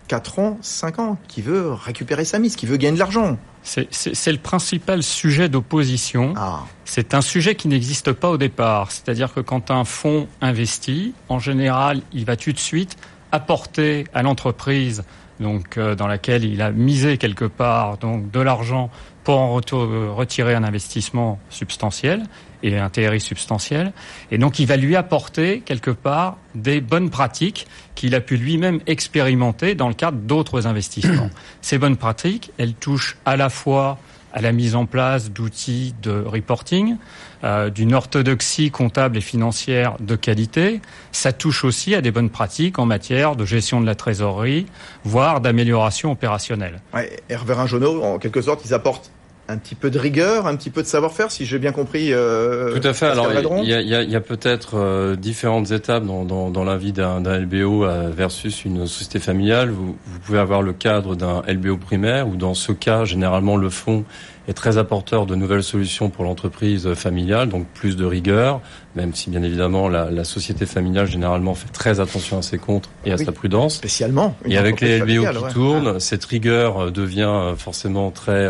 4 0.09 0.39
ans, 0.39 0.59
5 0.61 0.99
ans, 0.99 1.19
qui 1.29 1.43
veut 1.43 1.73
récupérer 1.73 2.25
sa 2.25 2.39
mise, 2.39 2.57
qui 2.57 2.67
veut 2.67 2.77
gagner 2.77 2.95
de 2.95 2.99
l'argent. 2.99 3.39
C'est 3.63 4.33
le 4.33 4.39
principal 4.39 5.03
sujet 5.03 5.49
d'opposition. 5.49 6.35
Ah. 6.37 6.65
C'est 6.85 7.15
un 7.15 7.21
sujet 7.21 7.55
qui 7.55 7.69
n'existe 7.69 8.13
pas 8.13 8.31
au 8.31 8.39
départ. 8.39 8.91
C'est-à-dire 8.91 9.33
que 9.35 9.41
quand 9.41 9.71
un 9.71 9.85
fonds 9.85 10.27
investit, 10.41 11.15
en 11.29 11.39
général, 11.39 12.01
il 12.13 12.25
va 12.25 12.37
tout 12.37 12.53
de 12.53 12.59
suite 12.59 12.97
apporter 13.33 14.05
à 14.15 14.23
l'entreprise 14.23 15.05
donc 15.41 15.79
euh, 15.79 15.95
dans 15.95 16.07
laquelle 16.07 16.45
il 16.45 16.61
a 16.61 16.71
misé 16.71 17.17
quelque 17.17 17.47
part 17.47 17.97
donc 17.97 18.31
de 18.31 18.41
l'argent 18.41 18.91
pour 19.25 19.39
en 19.39 19.53
retirer 19.53 20.55
un 20.55 20.65
investissement 20.65 21.39
substantiel 21.51 22.23
et 22.63 22.79
un 22.79 22.89
TRI 22.89 23.21
substantiel. 23.21 23.93
Et 24.31 24.39
donc, 24.39 24.59
il 24.59 24.67
va 24.67 24.77
lui 24.77 24.97
apporter 24.97 25.61
quelque 25.61 25.91
part 25.91 26.37
des 26.55 26.81
bonnes 26.81 27.11
pratiques 27.11 27.67
qu'il 27.95 28.15
a 28.15 28.21
pu 28.21 28.37
lui-même 28.37 28.81
expérimenter 28.87 29.75
dans 29.75 29.89
le 29.89 29.95
cadre 29.95 30.19
d'autres 30.19 30.67
investissements. 30.67 31.31
Ces 31.61 31.79
bonnes 31.79 31.97
pratiques, 31.97 32.53
elles 32.59 32.75
touchent 32.75 33.19
à 33.25 33.37
la 33.37 33.51
fois 33.51 33.99
à 34.33 34.41
la 34.41 34.53
mise 34.53 34.75
en 34.75 34.87
place 34.87 35.31
d'outils 35.31 35.95
de 36.03 36.23
reporting, 36.25 36.97
euh, 37.45 37.71
d'une 37.71 37.95
orthodoxie 37.95 38.71
comptable 38.71 39.17
et 39.17 39.21
financière 39.21 39.97
de 40.01 40.17
qualité. 40.17 40.81
Ça 41.13 41.33
touche 41.33 41.65
aussi 41.65 41.95
à 41.95 42.01
des 42.01 42.11
bonnes 42.11 42.31
pratiques 42.31 42.79
en 42.79 42.87
matière 42.87 43.37
de 43.37 43.45
gestion 43.45 43.81
de 43.81 43.87
la 43.87 43.95
trésorerie, 43.95 44.67
voire 45.05 45.41
d'amélioration 45.41 46.13
opérationnelle. 46.13 46.81
Hervé 47.29 47.55
en 47.55 48.19
quelque 48.19 48.43
sorte, 48.43 48.65
ils 48.65 48.75
apportent 48.75 49.11
un 49.51 49.59
petit 49.59 49.75
peu 49.75 49.91
de 49.91 49.99
rigueur, 49.99 50.47
un 50.47 50.57
petit 50.57 50.71
peu 50.71 50.83
de 50.83 50.87
savoir-faire, 50.87 51.31
si 51.31 51.45
j'ai 51.45 51.59
bien 51.59 51.73
compris. 51.73 52.13
Euh, 52.13 52.79
Tout 52.79 52.87
à 52.87 52.93
fait. 52.93 53.07
Alors, 53.07 53.29
il 53.63 53.69
y 53.69 54.17
a, 54.17 54.21
peut-être 54.21 54.77
euh, 54.77 55.17
différentes 55.17 55.71
étapes 55.71 56.05
dans, 56.05 56.25
dans, 56.25 56.51
dans 56.51 56.65
la 56.65 56.77
vie 56.77 56.93
d'un 56.93 57.21
LBO 57.21 57.85
euh, 57.85 58.11
versus 58.15 58.65
une 58.65 58.87
société 58.87 59.19
familiale. 59.19 59.71
Vous, 59.71 59.97
vous 60.05 60.19
pouvez 60.21 60.39
avoir 60.39 60.63
le 60.63 60.73
cadre 60.73 61.17
d'un 61.17 61.43
LBO 61.49 61.77
primaire, 61.77 62.29
où 62.29 62.37
dans 62.37 62.55
ce 62.55 62.73
cas, 62.73 63.05
généralement, 63.05 63.57
le 63.57 63.71
fonds 63.71 64.05
est 64.49 64.55
très 64.55 64.79
apporteur 64.79 65.27
de 65.27 65.35
nouvelles 65.37 65.63
solutions 65.63 66.11
pour 66.11 66.25
l'entreprise 66.25 66.95
familiale, 66.95 67.49
donc 67.49 67.67
plus 67.69 67.97
de 67.97 68.05
rigueur, 68.05 68.61
même 68.97 69.15
si 69.15 69.31
bien 69.31 69.43
évidemment 69.43 69.89
la, 69.89 70.25
société 70.25 70.67
familiale 70.67 71.07
généralement 71.07 71.55
fait 71.55 71.69
très 71.69 72.01
attention 72.01 72.39
à 72.39 72.43
ses 72.43 72.59
comptes 72.59 72.89
et 73.05 73.13
à 73.13 73.19
sa 73.19 73.33
prudence. 73.33 73.77
Spécialement. 73.77 74.35
Et 74.47 74.59
avec 74.59 74.81
les 74.81 74.99
LBO 74.99 75.25
qui 75.27 75.55
tournent, 75.55 76.01
cette 76.01 76.25
rigueur 76.25 76.91
devient 76.91 77.55
forcément 77.57 78.11
très 78.11 78.49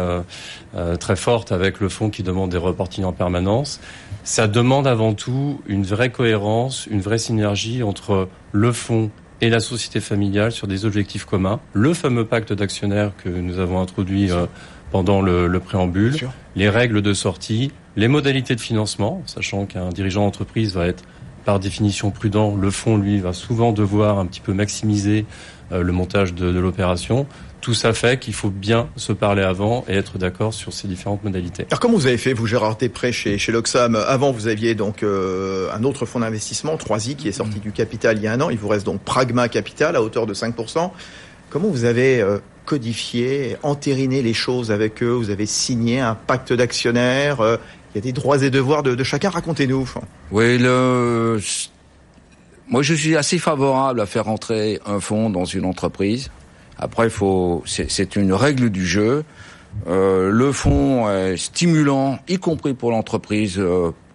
euh, 0.77 0.90
très 0.97 1.17
forte 1.17 1.53
avec 1.53 1.81
le 1.81 1.89
fonds 1.89 2.11
qui 2.11 2.23
demande 2.23 2.51
des 2.51 2.57
reportings 2.57 3.05
en 3.05 3.13
permanence. 3.13 3.81
Ça 4.25 4.49
demande 4.49 4.87
avant 4.87 5.15
tout 5.15 5.61
une 5.67 5.85
vraie 5.85 6.11
cohérence, 6.11 6.87
une 6.87 7.01
vraie 7.01 7.19
synergie 7.19 7.83
entre 7.83 8.29
le 8.53 8.73
fonds 8.73 9.11
et 9.41 9.49
la 9.49 9.61
société 9.61 10.01
familiale 10.01 10.53
sur 10.53 10.67
des 10.67 10.85
objectifs 10.85 11.25
communs. 11.25 11.61
Le 11.73 11.95
fameux 11.95 12.27
pacte 12.27 12.53
d'actionnaires 12.53 13.13
que 13.23 13.29
nous 13.29 13.59
avons 13.59 13.81
introduit 13.81 14.31
pendant 14.91 15.23
le, 15.23 15.47
le 15.47 15.61
préambule, 15.61 16.17
les 16.57 16.69
règles 16.69 17.01
de 17.01 17.15
sortie, 17.15 17.73
les 17.97 18.09
modalités 18.09 18.55
de 18.55 18.61
financement, 18.61 19.23
sachant 19.27 19.67
qu'un 19.67 19.89
dirigeant 19.89 20.25
d'entreprise 20.25 20.75
va 20.75 20.87
être 20.87 21.05
par 21.45 21.59
définition 21.59 22.11
prudent, 22.11 22.55
le 22.55 22.71
fonds, 22.71 22.97
lui, 22.97 23.19
va 23.19 23.33
souvent 23.33 23.73
devoir 23.73 24.19
un 24.19 24.27
petit 24.27 24.41
peu 24.41 24.53
maximiser 24.53 25.25
euh, 25.73 25.83
le 25.83 25.93
montage 25.93 26.35
de, 26.35 26.53
de 26.53 26.59
l'opération. 26.59 27.27
Tout 27.61 27.75
ça 27.75 27.93
fait 27.93 28.19
qu'il 28.19 28.33
faut 28.33 28.51
bien 28.51 28.89
se 28.97 29.13
parler 29.13 29.43
avant 29.43 29.85
et 29.87 29.95
être 29.95 30.17
d'accord 30.17 30.55
sur 30.55 30.73
ces 30.73 30.89
différentes 30.89 31.23
modalités. 31.25 31.67
Alors 31.71 31.81
comment 31.81 31.97
vous 31.97 32.07
avez 32.07 32.17
fait, 32.17 32.33
vous 32.33 32.47
Gérard 32.47 32.77
Després, 32.77 33.13
chez, 33.13 33.37
chez 33.37 33.53
l'Oxam? 33.53 33.97
Avant, 33.97 34.33
vous 34.33 34.47
aviez 34.47 34.75
donc 34.75 35.03
euh, 35.03 35.71
un 35.73 35.85
autre 35.85 36.07
fonds 36.07 36.21
d'investissement, 36.21 36.77
3i, 36.77 37.17
qui 37.17 37.29
est 37.29 37.33
sorti 37.33 37.61
du 37.61 37.73
capital 37.73 38.17
il 38.17 38.23
y 38.23 38.27
a 38.27 38.33
un 38.33 38.41
an. 38.41 38.49
Il 38.49 38.59
vous 38.59 38.69
reste 38.69 38.87
donc 38.87 39.03
Pragma 39.03 39.49
Capital 39.49 39.95
à 39.97 40.03
hauteur 40.03 40.27
de 40.27 40.33
5%. 40.33 40.91
Comment 41.51 41.69
vous 41.69 41.85
avez 41.85 42.21
euh, 42.21 42.39
codifié, 42.65 43.57
entériné 43.63 44.23
les 44.23 44.35
choses 44.35 44.71
avec 44.71 45.03
eux? 45.03 45.11
Vous 45.11 45.31
avez 45.31 45.47
signé 45.47 46.01
un 46.01 46.15
pacte 46.15 46.53
d'actionnaires 46.53 47.41
euh, 47.41 47.57
Il 47.93 47.99
y 47.99 48.01
a 48.01 48.03
des 48.03 48.13
droits 48.13 48.43
et 48.43 48.51
devoirs 48.51 48.83
de, 48.83 49.05
chacun? 49.05 49.29
Racontez-nous. 49.29 49.87
Oui, 50.31 50.57
le... 50.57 51.39
moi 52.69 52.83
je 52.83 52.95
suis 52.95 53.17
assez 53.17 53.39
favorable 53.39 54.01
à 54.01 54.07
faire 54.07 54.29
entrer 54.29 54.81
un 54.87 55.01
fonds 55.01 55.29
dans 55.29 55.45
une 55.45 55.67
entreprise. 55.67 56.31
Après, 56.81 57.05
il 57.05 57.11
faut, 57.11 57.63
c'est 57.67 58.17
une 58.17 58.33
règle 58.33 58.71
du 58.71 58.87
jeu. 58.87 59.23
Euh, 59.87 60.31
le 60.31 60.51
fonds 60.51 61.09
est 61.11 61.37
stimulant, 61.37 62.19
y 62.29 62.39
compris 62.39 62.75
pour 62.75 62.91
l'entreprise. 62.91 63.61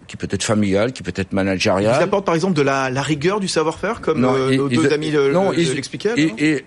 qui 0.08 0.16
peut 0.16 0.28
être 0.30 0.44
familiale, 0.44 0.92
qui 0.92 1.02
peut 1.02 1.12
être 1.16 1.32
managériale. 1.32 1.96
Il 1.98 2.04
apporte 2.04 2.24
par 2.24 2.36
exemple 2.36 2.54
de 2.54 2.62
la, 2.62 2.88
rigueur 3.02 3.40
du 3.40 3.48
savoir-faire, 3.48 4.00
comme 4.00 4.20
nos 4.20 4.68
deux 4.68 4.92
amis 4.92 5.10
l'expliquaient 5.10 6.14
et, 6.16 6.64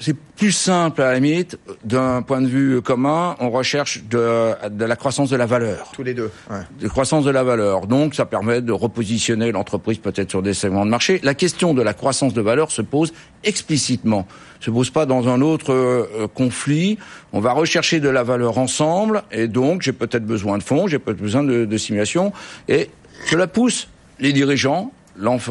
c'est 0.00 0.16
plus 0.16 0.52
simple 0.52 1.02
à 1.02 1.12
la 1.12 1.20
limite, 1.20 1.58
d'un 1.84 2.22
point 2.22 2.40
de 2.40 2.46
vue 2.46 2.80
commun, 2.80 3.36
on 3.38 3.50
recherche 3.50 4.02
de, 4.04 4.68
de 4.70 4.84
la 4.86 4.96
croissance 4.96 5.28
de 5.28 5.36
la 5.36 5.44
valeur. 5.44 5.92
Tous 5.94 6.02
les 6.02 6.14
deux. 6.14 6.30
Ouais. 6.50 6.62
De 6.80 6.88
croissance 6.88 7.24
de 7.24 7.30
la 7.30 7.44
valeur. 7.44 7.86
Donc 7.86 8.14
ça 8.14 8.24
permet 8.24 8.62
de 8.62 8.72
repositionner 8.72 9.52
l'entreprise 9.52 9.98
peut-être 9.98 10.30
sur 10.30 10.42
des 10.42 10.54
segments 10.54 10.86
de 10.86 10.90
marché. 10.90 11.20
La 11.22 11.34
question 11.34 11.74
de 11.74 11.82
la 11.82 11.92
croissance 11.92 12.32
de 12.32 12.40
valeur 12.40 12.70
se 12.70 12.80
pose 12.80 13.12
explicitement, 13.44 14.26
se 14.60 14.70
pose 14.70 14.88
pas 14.88 15.04
dans 15.04 15.28
un 15.28 15.42
autre 15.42 15.72
euh, 15.72 16.26
conflit. 16.34 16.98
On 17.34 17.40
va 17.40 17.52
rechercher 17.52 18.00
de 18.00 18.08
la 18.08 18.22
valeur 18.22 18.56
ensemble 18.56 19.22
et 19.30 19.48
donc 19.48 19.82
j'ai 19.82 19.92
peut-être 19.92 20.24
besoin 20.24 20.56
de 20.56 20.62
fonds, 20.62 20.86
j'ai 20.86 20.98
peut-être 20.98 21.20
besoin 21.20 21.44
de, 21.44 21.66
de 21.66 21.76
simulation 21.76 22.32
et 22.68 22.88
cela 23.26 23.46
pousse 23.46 23.88
les 24.18 24.32
dirigeants 24.32 24.92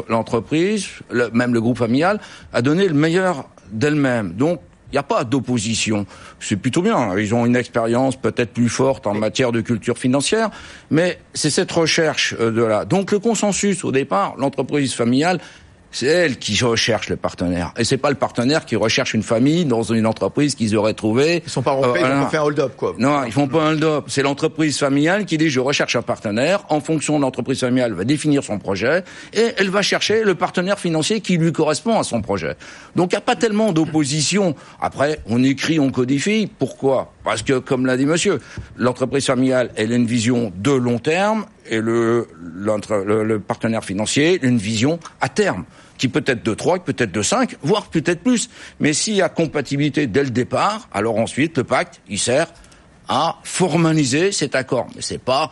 l'entreprise, 0.08 0.88
même 1.32 1.54
le 1.54 1.60
groupe 1.60 1.78
familial, 1.78 2.18
à 2.52 2.60
donner 2.60 2.88
le 2.88 2.94
meilleur 2.94 3.46
d'elle-même. 3.72 4.32
Donc, 4.32 4.60
il 4.90 4.96
n'y 4.96 4.98
a 4.98 5.04
pas 5.04 5.22
d'opposition. 5.24 6.04
C'est 6.40 6.56
plutôt 6.56 6.82
bien. 6.82 7.16
Ils 7.16 7.34
ont 7.34 7.46
une 7.46 7.54
expérience 7.54 8.16
peut-être 8.16 8.52
plus 8.52 8.68
forte 8.68 9.06
en 9.06 9.14
matière 9.14 9.52
de 9.52 9.60
culture 9.60 9.96
financière, 9.98 10.50
mais 10.90 11.18
c'est 11.32 11.50
cette 11.50 11.70
recherche 11.70 12.34
euh, 12.40 12.50
de 12.50 12.62
là. 12.62 12.84
Donc 12.84 13.12
le 13.12 13.20
consensus 13.20 13.84
au 13.84 13.92
départ, 13.92 14.34
l'entreprise 14.36 14.94
familiale, 14.94 15.38
c'est 15.92 16.06
elle 16.06 16.38
qui 16.38 16.62
recherche 16.62 17.08
le 17.08 17.16
partenaire. 17.16 17.72
Et 17.76 17.84
c'est 17.84 17.96
pas 17.96 18.10
le 18.10 18.16
partenaire 18.16 18.64
qui 18.64 18.76
recherche 18.76 19.14
une 19.14 19.22
famille 19.22 19.64
dans 19.64 19.82
une 19.82 20.06
entreprise 20.06 20.54
qu'ils 20.54 20.76
auraient 20.76 20.94
trouvée. 20.94 21.42
Ils 21.44 21.50
sont 21.50 21.62
pas 21.62 21.74
euh, 21.74 21.94
ils 21.96 22.06
font 22.06 22.28
fait 22.28 22.36
un 22.36 22.42
hold-up, 22.42 22.72
quoi. 22.76 22.94
Non, 22.98 23.24
ils 23.24 23.32
font 23.32 23.48
pas 23.48 23.62
un 23.62 23.72
hold-up. 23.72 24.04
C'est 24.08 24.22
l'entreprise 24.22 24.78
familiale 24.78 25.24
qui 25.24 25.38
dit 25.38 25.50
je 25.50 25.60
recherche 25.60 25.96
un 25.96 26.02
partenaire. 26.02 26.64
En 26.68 26.80
fonction 26.80 27.16
de 27.16 27.22
l'entreprise 27.22 27.60
familiale, 27.60 27.92
va 27.92 28.04
définir 28.04 28.44
son 28.44 28.58
projet 28.58 29.04
et 29.32 29.52
elle 29.56 29.70
va 29.70 29.82
chercher 29.82 30.24
le 30.24 30.34
partenaire 30.34 30.78
financier 30.78 31.20
qui 31.20 31.36
lui 31.36 31.52
correspond 31.52 31.98
à 31.98 32.04
son 32.04 32.22
projet. 32.22 32.56
Donc 32.96 33.12
il 33.12 33.14
n'y 33.14 33.18
a 33.18 33.22
pas 33.22 33.36
tellement 33.36 33.72
d'opposition. 33.72 34.54
Après, 34.80 35.20
on 35.26 35.42
écrit, 35.42 35.80
on 35.80 35.90
codifie. 35.90 36.50
Pourquoi? 36.58 37.12
Parce 37.24 37.42
que, 37.42 37.58
comme 37.58 37.86
l'a 37.86 37.96
dit 37.96 38.06
monsieur, 38.06 38.40
l'entreprise 38.76 39.26
familiale, 39.26 39.70
elle 39.76 39.92
a 39.92 39.96
une 39.96 40.06
vision 40.06 40.52
de 40.56 40.72
long 40.72 40.98
terme 40.98 41.44
et 41.68 41.80
le, 41.80 42.26
partenaire 43.46 43.84
financier, 43.84 44.38
une 44.42 44.58
vision 44.58 44.98
à 45.20 45.28
terme 45.28 45.64
qui 45.98 46.08
peut 46.08 46.24
être 46.26 46.42
de 46.42 46.54
3, 46.54 46.78
peut 46.80 46.96
être 46.96 47.12
de 47.12 47.22
5, 47.22 47.56
voire 47.62 47.88
peut-être 47.88 48.22
plus. 48.22 48.48
Mais 48.78 48.92
s'il 48.92 49.14
y 49.14 49.22
a 49.22 49.28
compatibilité 49.28 50.06
dès 50.06 50.24
le 50.24 50.30
départ, 50.30 50.88
alors 50.92 51.18
ensuite 51.18 51.58
le 51.58 51.64
pacte, 51.64 52.00
il 52.08 52.18
sert 52.18 52.52
à 53.08 53.38
formaliser 53.42 54.32
cet 54.32 54.54
accord. 54.54 54.86
Mais 54.94 55.02
c'est 55.02 55.18
pas 55.18 55.50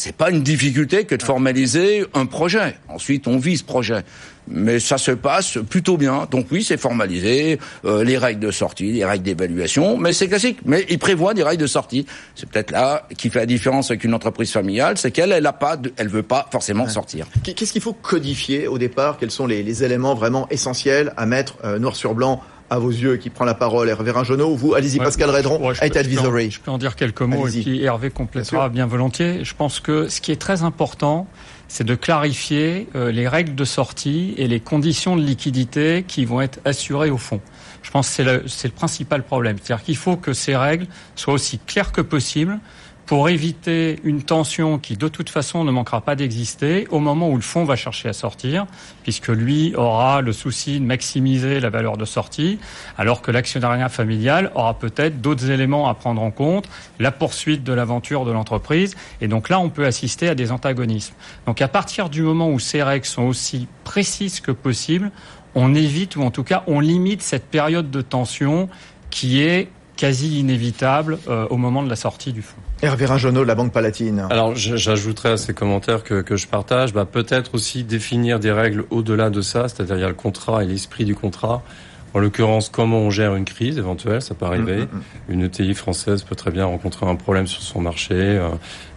c'est 0.00 0.16
pas 0.16 0.30
une 0.30 0.42
difficulté 0.42 1.04
que 1.04 1.14
de 1.14 1.22
formaliser 1.22 2.06
un 2.14 2.24
projet. 2.24 2.76
Ensuite, 2.88 3.28
on 3.28 3.36
vit 3.36 3.58
ce 3.58 3.64
projet 3.64 4.02
mais 4.50 4.80
ça 4.80 4.98
se 4.98 5.12
passe 5.12 5.58
plutôt 5.68 5.96
bien. 5.96 6.26
Donc 6.30 6.46
oui, 6.50 6.64
c'est 6.64 6.76
formalisé, 6.76 7.58
euh, 7.84 8.04
les 8.04 8.18
règles 8.18 8.40
de 8.40 8.50
sortie, 8.50 8.92
les 8.92 9.04
règles 9.04 9.22
d'évaluation, 9.22 9.96
mais 9.96 10.12
c'est 10.12 10.28
classique. 10.28 10.58
Mais 10.64 10.84
il 10.88 10.98
prévoit 10.98 11.34
des 11.34 11.42
règles 11.42 11.62
de 11.62 11.66
sortie. 11.68 12.04
C'est 12.34 12.48
peut-être 12.48 12.72
là 12.72 13.06
qui 13.16 13.30
fait 13.30 13.38
la 13.38 13.46
différence 13.46 13.90
avec 13.90 14.02
une 14.02 14.14
entreprise 14.14 14.50
familiale, 14.50 14.98
c'est 14.98 15.10
qu'elle, 15.10 15.32
elle 15.32 15.46
a 15.46 15.52
pas, 15.52 15.76
elle 15.96 16.08
veut 16.08 16.24
pas 16.24 16.48
forcément 16.50 16.88
sortir. 16.88 17.26
Qu'est-ce 17.44 17.72
qu'il 17.72 17.82
faut 17.82 17.92
codifier 17.92 18.66
au 18.66 18.78
départ? 18.78 19.18
Quels 19.18 19.30
sont 19.30 19.46
les, 19.46 19.62
les, 19.62 19.84
éléments 19.84 20.14
vraiment 20.14 20.48
essentiels 20.50 21.12
à 21.16 21.26
mettre 21.26 21.56
euh, 21.64 21.78
noir 21.78 21.94
sur 21.94 22.14
blanc 22.14 22.42
à 22.70 22.78
vos 22.78 22.90
yeux 22.90 23.16
qui 23.16 23.30
prend 23.30 23.44
la 23.44 23.54
parole 23.54 23.88
Hervé 23.88 24.10
Ringenot 24.10 24.54
vous 24.54 24.74
allez-y 24.74 24.98
Pascal 24.98 25.30
Redron 25.30 25.68
ouais, 25.68 25.82
Advisory 25.82 26.50
je 26.50 26.60
peux, 26.60 26.70
en, 26.70 26.78
dire 26.78 26.96
quelques 26.96 27.22
mots 27.22 27.46
et 27.48 27.60
puis 27.60 27.82
Hervé 27.82 28.10
complétera 28.10 28.68
bien, 28.68 28.84
bien 28.84 28.86
volontiers 28.86 29.44
je 29.44 29.54
pense 29.54 29.80
que 29.80 30.08
ce 30.08 30.20
qui 30.20 30.32
est 30.32 30.40
très 30.40 30.62
important 30.62 31.26
c'est 31.70 31.84
de 31.84 31.94
clarifier 31.94 32.88
euh, 32.96 33.12
les 33.12 33.28
règles 33.28 33.54
de 33.54 33.64
sortie 33.64 34.34
et 34.36 34.48
les 34.48 34.58
conditions 34.58 35.16
de 35.16 35.22
liquidité 35.22 36.04
qui 36.06 36.24
vont 36.24 36.40
être 36.40 36.58
assurées 36.64 37.10
au 37.10 37.16
fond. 37.16 37.40
Je 37.82 37.90
pense 37.92 38.08
que 38.08 38.14
c'est 38.14 38.24
le, 38.24 38.44
le, 38.64 38.70
principal 38.70 39.22
problème. 39.22 39.56
C'est-à-dire 39.62 39.84
qu'il 39.84 39.96
faut 39.96 40.16
que 40.16 40.32
ces 40.32 40.56
règles 40.56 40.88
soient 41.14 41.32
aussi 41.32 41.60
claires 41.60 41.92
que 41.92 42.00
possible 42.00 42.58
pour 43.10 43.28
éviter 43.28 43.98
une 44.04 44.22
tension 44.22 44.78
qui 44.78 44.96
de 44.96 45.08
toute 45.08 45.30
façon 45.30 45.64
ne 45.64 45.72
manquera 45.72 46.00
pas 46.00 46.14
d'exister 46.14 46.86
au 46.92 47.00
moment 47.00 47.28
où 47.28 47.34
le 47.34 47.42
fonds 47.42 47.64
va 47.64 47.74
chercher 47.74 48.08
à 48.08 48.12
sortir, 48.12 48.68
puisque 49.02 49.26
lui 49.26 49.74
aura 49.74 50.20
le 50.20 50.32
souci 50.32 50.78
de 50.78 50.84
maximiser 50.84 51.58
la 51.58 51.70
valeur 51.70 51.96
de 51.96 52.04
sortie, 52.04 52.60
alors 52.96 53.20
que 53.20 53.32
l'actionnariat 53.32 53.88
familial 53.88 54.52
aura 54.54 54.78
peut-être 54.78 55.20
d'autres 55.20 55.50
éléments 55.50 55.88
à 55.88 55.94
prendre 55.94 56.22
en 56.22 56.30
compte, 56.30 56.68
la 57.00 57.10
poursuite 57.10 57.64
de 57.64 57.72
l'aventure 57.72 58.24
de 58.24 58.30
l'entreprise, 58.30 58.94
et 59.20 59.26
donc 59.26 59.48
là 59.48 59.58
on 59.58 59.70
peut 59.70 59.86
assister 59.86 60.28
à 60.28 60.36
des 60.36 60.52
antagonismes. 60.52 61.16
Donc 61.46 61.60
à 61.62 61.66
partir 61.66 62.10
du 62.10 62.22
moment 62.22 62.48
où 62.48 62.60
ces 62.60 62.80
règles 62.80 63.06
sont 63.06 63.24
aussi 63.24 63.66
précises 63.82 64.38
que 64.38 64.52
possible, 64.52 65.10
on 65.56 65.74
évite 65.74 66.14
ou 66.14 66.22
en 66.22 66.30
tout 66.30 66.44
cas 66.44 66.62
on 66.68 66.78
limite 66.78 67.22
cette 67.22 67.46
période 67.46 67.90
de 67.90 68.02
tension 68.02 68.68
qui 69.10 69.42
est 69.42 69.68
quasi 69.96 70.38
inévitable 70.38 71.18
euh, 71.26 71.48
au 71.50 71.56
moment 71.56 71.82
de 71.82 71.88
la 71.88 71.96
sortie 71.96 72.32
du 72.32 72.42
fonds. 72.42 72.62
Hervé 72.82 73.04
Rajonneau, 73.04 73.44
la 73.44 73.54
Banque 73.54 73.72
Palatine. 73.72 74.26
Alors 74.30 74.54
j'ajouterais 74.54 75.32
à 75.32 75.36
ces 75.36 75.52
commentaires 75.52 76.02
que, 76.02 76.22
que 76.22 76.36
je 76.36 76.46
partage, 76.46 76.94
bah, 76.94 77.04
peut-être 77.04 77.54
aussi 77.54 77.84
définir 77.84 78.40
des 78.40 78.52
règles 78.52 78.84
au-delà 78.88 79.28
de 79.28 79.42
ça, 79.42 79.68
c'est-à-dire 79.68 79.96
il 79.96 80.00
y 80.00 80.04
a 80.04 80.08
le 80.08 80.14
contrat 80.14 80.64
et 80.64 80.66
l'esprit 80.66 81.04
du 81.04 81.14
contrat. 81.14 81.62
En 82.14 82.18
l'occurrence, 82.18 82.70
comment 82.70 82.98
on 82.98 83.10
gère 83.10 83.36
une 83.36 83.44
crise 83.44 83.78
éventuelle, 83.78 84.22
ça 84.22 84.34
peut 84.34 84.46
arriver. 84.46 84.78
Mm, 84.78 84.80
mm, 84.80 84.98
mm. 85.28 85.32
Une 85.32 85.42
ETI 85.42 85.74
française 85.74 86.22
peut 86.22 86.34
très 86.34 86.50
bien 86.50 86.64
rencontrer 86.64 87.06
un 87.06 87.16
problème 87.16 87.46
sur 87.46 87.62
son 87.62 87.80
marché, 87.82 88.14
euh, 88.14 88.48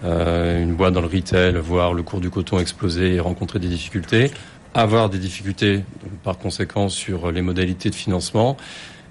euh, 0.05 0.63
une 0.63 0.73
boîte 0.73 0.93
dans 0.93 1.01
le 1.01 1.07
retail, 1.07 1.53
voir 1.57 1.93
le 1.93 2.03
cours 2.03 2.21
du 2.21 2.29
coton 2.29 2.59
exploser 2.59 3.15
et 3.15 3.19
rencontrer 3.19 3.59
des 3.59 3.67
difficultés, 3.67 4.31
avoir 4.73 5.09
des 5.09 5.19
difficultés 5.19 5.83
par 6.23 6.37
conséquent 6.37 6.89
sur 6.89 7.31
les 7.31 7.41
modalités 7.41 7.89
de 7.89 7.95
financement 7.95 8.57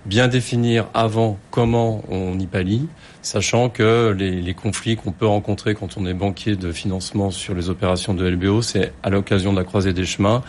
bien 0.07 0.29
définir 0.29 0.87
avant 0.95 1.39
comment 1.51 2.03
on 2.09 2.39
y 2.39 2.47
pallie, 2.47 2.89
sachant 3.23 3.69
que 3.69 4.15
les, 4.17 4.55
conflits 4.55 4.97
qu'on 4.97 5.13
peut 5.13 5.27
rencontrer 5.27 5.75
quand 5.75 5.97
on 5.97 6.07
est 6.07 6.15
banquier 6.15 6.57
de 6.57 6.73
financement 6.73 7.31
sur 7.31 7.55
les 7.55 7.71
opérations 7.71 8.15
de 8.15 8.29
LBO, 8.29 8.63
c'est 8.63 8.93
à 9.03 9.11
l'occasion 9.11 9.53
de 9.53 9.59
la 9.59 9.65
croisée 9.65 9.93
des 9.93 10.05
chemins, 10.05 10.43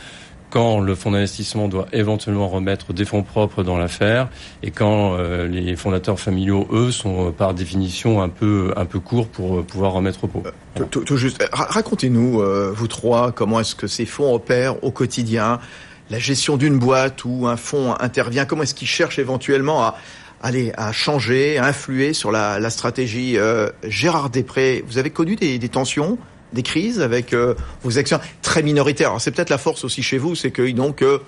quand 0.50 0.80
le 0.80 0.94
fonds 0.94 1.10
d'investissement 1.10 1.68
doit 1.68 1.88
éventuellement 1.94 2.48
remettre 2.48 2.94
des 2.94 3.06
fonds 3.06 3.24
propres 3.24 3.64
dans 3.64 3.76
l'affaire 3.76 4.30
et 4.62 4.70
quand 4.70 5.16
euh, 5.18 5.48
les 5.48 5.76
fondateurs 5.76 6.20
familiaux, 6.20 6.68
eux, 6.72 6.92
sont 6.92 7.30
euh, 7.30 7.32
par 7.32 7.56
définition 7.56 8.22
un 8.22 8.30
peu 8.30 8.72
un 8.78 8.86
peu 8.86 9.00
courts 9.00 9.28
pour 9.28 9.58
euh, 9.58 9.64
pouvoir 9.64 9.94
remettre 9.94 10.26
au 10.26 10.28
pot. 10.28 10.44
tout, 10.92 11.18
juste, 11.18 11.44
racontez-nous, 11.52 12.44
vous 12.72 12.88
trois, 12.88 13.32
comment 13.32 13.60
est-ce 13.60 13.74
que 13.74 13.88
ces 13.88 14.06
fonds 14.06 14.36
opèrent 14.36 14.84
au 14.84 14.92
quotidien 14.92 15.60
la 16.14 16.20
gestion 16.20 16.58
d'une 16.58 16.78
boîte 16.78 17.26
ou 17.26 17.48
un 17.48 17.58
fonds 17.58 17.96
intervient 18.00 18.46
Comment 18.46 18.62
est-ce 18.62 18.76
qu'ils 18.76 18.88
cherchent 18.88 19.18
éventuellement 19.18 19.82
à 19.82 19.98
aller 20.44 20.72
à 20.78 20.92
changer, 20.92 21.58
à 21.58 21.66
influer 21.66 22.14
sur 22.14 22.32
la, 22.32 22.70
stratégie 22.70 23.36
euh, 23.40 23.72
Gérard 23.84 24.30
Després, 24.30 24.84
vous 24.88 25.00
avez 25.00 25.10
connu 25.10 25.36
des, 25.36 25.58
tensions, 25.70 26.20
des 26.54 26.62
crises 26.62 27.02
avec 27.02 27.34
euh, 27.34 27.56
vos 27.82 27.98
actions 27.98 28.20
très 28.44 28.62
minoritaires? 28.62 29.16
c'est 29.18 29.32
peut-être 29.32 29.50
la 29.50 29.58
force 29.58 29.84
aussi 29.84 30.04
chez 30.04 30.20
vous, 30.20 30.36
c'est 30.36 30.52
qu'ils 30.52 30.76
n'ont 30.76 30.92
que 30.92 31.20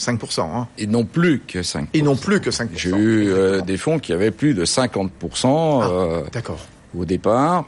5%. 0.00 0.40
Hein. 0.40 0.66
Ils 0.76 0.90
n'ont 0.90 1.04
plus 1.04 1.38
que 1.46 1.60
5%. 1.60 1.86
Ils 1.94 2.02
n'ont 2.02 2.16
plus 2.16 2.40
que 2.40 2.50
5%. 2.50 2.66
J'ai 2.74 2.90
eu 2.90 3.28
euh, 3.28 3.60
des 3.60 3.76
fonds 3.76 4.00
qui 4.00 4.12
avaient 4.12 4.32
plus 4.32 4.54
de 4.54 4.64
50% 4.64 5.10
ah, 5.44 6.28
d'accord. 6.32 6.58
au 6.98 7.04
départ. 7.04 7.66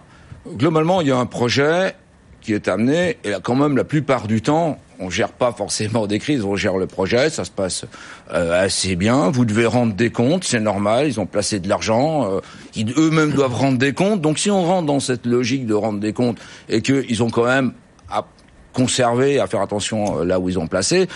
Globalement, 0.57 1.03
il 1.03 1.07
y 1.07 1.13
a 1.13 1.19
un 1.19 1.27
projet 1.27 1.95
qui 2.41 2.53
est 2.53 2.67
amené, 2.67 3.19
et 3.23 3.31
là, 3.31 3.39
quand 3.41 3.55
même, 3.55 3.77
la 3.77 3.85
plupart 3.85 4.27
du 4.27 4.43
temps, 4.43 4.79
on 4.99 5.11
gère 5.11 5.33
pas 5.33 5.53
forcément 5.53 6.07
des 6.07 6.19
crises, 6.19 6.45
on 6.45 6.57
gère 6.57 6.77
le 6.77 6.87
projet, 6.87 7.31
ça 7.31 7.45
se 7.45 7.51
passe 7.51 7.85
euh, 8.33 8.65
assez 8.65 8.97
bien. 8.97 9.31
Vous 9.31 9.45
devez 9.45 9.67
rendre 9.67 9.95
des 9.95 10.11
comptes, 10.11 10.45
c'est 10.45 10.61
normal. 10.61 11.09
Ils 11.09 11.21
ont 11.21 11.27
placé 11.27 11.61
de 11.61 11.69
l'argent, 11.69 12.31
euh, 12.31 12.41
ils 12.75 12.93
eux-mêmes 12.99 13.33
doivent 13.33 13.55
rendre 13.55 13.79
des 13.79 13.93
comptes. 13.93 14.21
Donc 14.21 14.39
si 14.39 14.51
on 14.51 14.63
rentre 14.63 14.87
dans 14.87 15.01
cette 15.01 15.27
logique 15.27 15.67
de 15.67 15.75
rendre 15.75 16.01
des 16.01 16.13
comptes 16.13 16.39
et 16.69 16.83
qu'ils 16.83 17.23
ont 17.23 17.31
quand 17.31 17.45
même 17.45 17.73
à 18.11 18.25
conserver, 18.73 19.39
à 19.39 19.47
faire 19.47 19.61
attention 19.61 20.21
euh, 20.21 20.25
là 20.25 20.39
où 20.41 20.49
ils 20.49 20.59
ont 20.59 20.67
placé, 20.67 21.09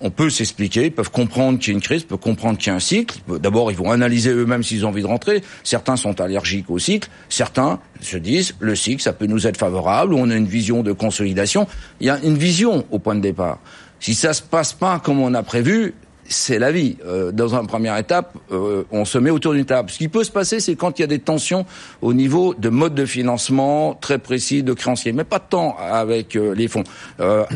on 0.00 0.10
peut 0.10 0.30
s'expliquer, 0.30 0.86
ils 0.86 0.92
peuvent 0.92 1.10
comprendre 1.10 1.58
qu'il 1.58 1.68
y 1.68 1.70
a 1.72 1.74
une 1.74 1.82
crise, 1.82 2.04
peuvent 2.04 2.18
comprendre 2.18 2.58
qu'il 2.58 2.68
y 2.68 2.70
a 2.70 2.76
un 2.76 2.80
cycle. 2.80 3.18
D'abord, 3.38 3.70
ils 3.70 3.76
vont 3.76 3.90
analyser 3.90 4.30
eux-mêmes 4.30 4.62
s'ils 4.62 4.86
ont 4.86 4.88
envie 4.88 5.02
de 5.02 5.06
rentrer. 5.06 5.42
Certains 5.62 5.96
sont 5.96 6.20
allergiques 6.20 6.70
au 6.70 6.78
cycle, 6.78 7.08
certains 7.28 7.80
se 8.00 8.16
disent 8.16 8.54
le 8.60 8.74
cycle, 8.74 9.02
ça 9.02 9.12
peut 9.12 9.26
nous 9.26 9.46
être 9.46 9.56
favorable, 9.56 10.14
ou 10.14 10.18
on 10.18 10.30
a 10.30 10.36
une 10.36 10.46
vision 10.46 10.82
de 10.82 10.92
consolidation. 10.92 11.66
Il 12.00 12.06
y 12.06 12.10
a 12.10 12.18
une 12.22 12.38
vision 12.38 12.86
au 12.90 12.98
point 12.98 13.14
de 13.14 13.20
départ. 13.20 13.58
Si 13.98 14.14
ça 14.14 14.32
se 14.32 14.42
passe 14.42 14.72
pas 14.72 14.98
comme 14.98 15.20
on 15.20 15.34
a 15.34 15.42
prévu, 15.42 15.94
c'est 16.30 16.58
la 16.58 16.72
vie. 16.72 16.96
Euh, 17.04 17.32
dans 17.32 17.54
une 17.54 17.66
première 17.66 17.96
étape, 17.96 18.34
euh, 18.52 18.84
on 18.90 19.04
se 19.04 19.18
met 19.18 19.30
autour 19.30 19.52
d'une 19.52 19.64
table. 19.64 19.90
Ce 19.90 19.98
qui 19.98 20.08
peut 20.08 20.24
se 20.24 20.30
passer, 20.30 20.60
c'est 20.60 20.76
quand 20.76 20.98
il 20.98 21.02
y 21.02 21.04
a 21.04 21.08
des 21.08 21.18
tensions 21.18 21.66
au 22.00 22.14
niveau 22.14 22.54
de 22.54 22.68
mode 22.68 22.94
de 22.94 23.04
financement 23.04 23.94
très 23.94 24.18
précis 24.18 24.62
de 24.62 24.72
créanciers, 24.72 25.12
mais 25.12 25.24
pas 25.24 25.40
de 25.40 25.44
temps 25.50 25.76
avec 25.78 26.36
euh, 26.36 26.54
les 26.54 26.68
fonds. 26.68 26.84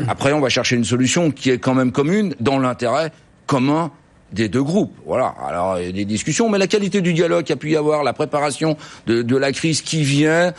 après, 0.07 0.33
on 0.33 0.41
va 0.41 0.49
chercher 0.49 0.75
une 0.75 0.83
solution 0.83 1.31
qui 1.31 1.49
est 1.49 1.57
quand 1.57 1.73
même 1.73 1.91
commune 1.91 2.35
dans 2.39 2.59
l'intérêt 2.59 3.11
commun 3.47 3.91
des 4.35 4.49
deux 4.49 4.63
groupes. 4.63 4.93
Voilà. 5.05 5.33
Alors 5.47 5.79
il 5.79 5.85
y 5.85 5.89
a 5.89 5.91
des 5.91 6.05
discussions, 6.05 6.49
mais 6.49 6.57
la 6.57 6.67
qualité 6.67 7.01
du 7.01 7.13
dialogue 7.13 7.45
qu'il 7.45 7.53
a 7.53 7.57
pu 7.57 7.71
y 7.71 7.75
avoir, 7.75 8.03
la 8.03 8.13
préparation 8.13 8.77
de, 9.07 9.21
de 9.21 9.37
la 9.37 9.51
crise 9.51 9.81
qui 9.81 10.03
vient, 10.03 10.53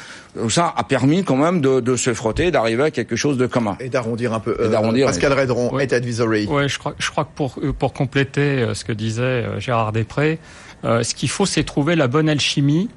ça 0.49 0.75
a 0.77 0.83
permis 0.85 1.25
quand 1.25 1.37
même 1.37 1.61
de, 1.61 1.81
de 1.81 1.97
se 1.97 2.13
frotter, 2.15 2.51
d'arriver 2.51 2.85
à 2.85 2.91
quelque 2.91 3.17
chose 3.17 3.37
de 3.37 3.47
commun. 3.47 3.77
Et 3.81 3.89
d'arrondir 3.89 4.33
un 4.33 4.41
peu. 4.41 4.57
Euh, 4.59 5.05
Pascal 5.05 5.33
Redron, 5.33 5.71
oui. 5.73 5.87
Advisory. 5.91 6.47
Oui, 6.51 6.69
je 6.69 6.79
crois, 6.79 6.95
je 6.99 7.11
crois 7.11 7.25
que 7.25 7.35
pour, 7.35 7.57
euh, 7.63 7.73
pour 7.73 7.93
compléter 7.93 8.41
euh, 8.41 8.75
ce 8.75 8.85
que 8.85 8.93
disait 8.93 9.23
euh, 9.23 9.61
Gérard 9.61 9.93
Després, 9.93 10.39
ce 10.85 11.15
qu'il 11.15 11.29
faut, 11.29 11.47
c'est 11.47 11.65
trouver 11.65 11.97
la 11.97 12.07
bonne 12.07 12.29
alchimie 12.29 12.89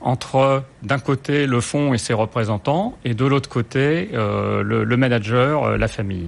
entre 0.00 0.62
d'un 0.82 0.98
côté 0.98 1.46
le 1.46 1.60
fonds 1.60 1.94
et 1.94 1.98
ses 1.98 2.12
représentants 2.12 2.96
et 3.04 3.14
de 3.14 3.24
l'autre 3.24 3.48
côté 3.48 4.10
euh, 4.14 4.62
le, 4.62 4.84
le, 4.84 4.96
manager, 4.96 5.76
la 5.76 5.88
famille. 5.88 6.26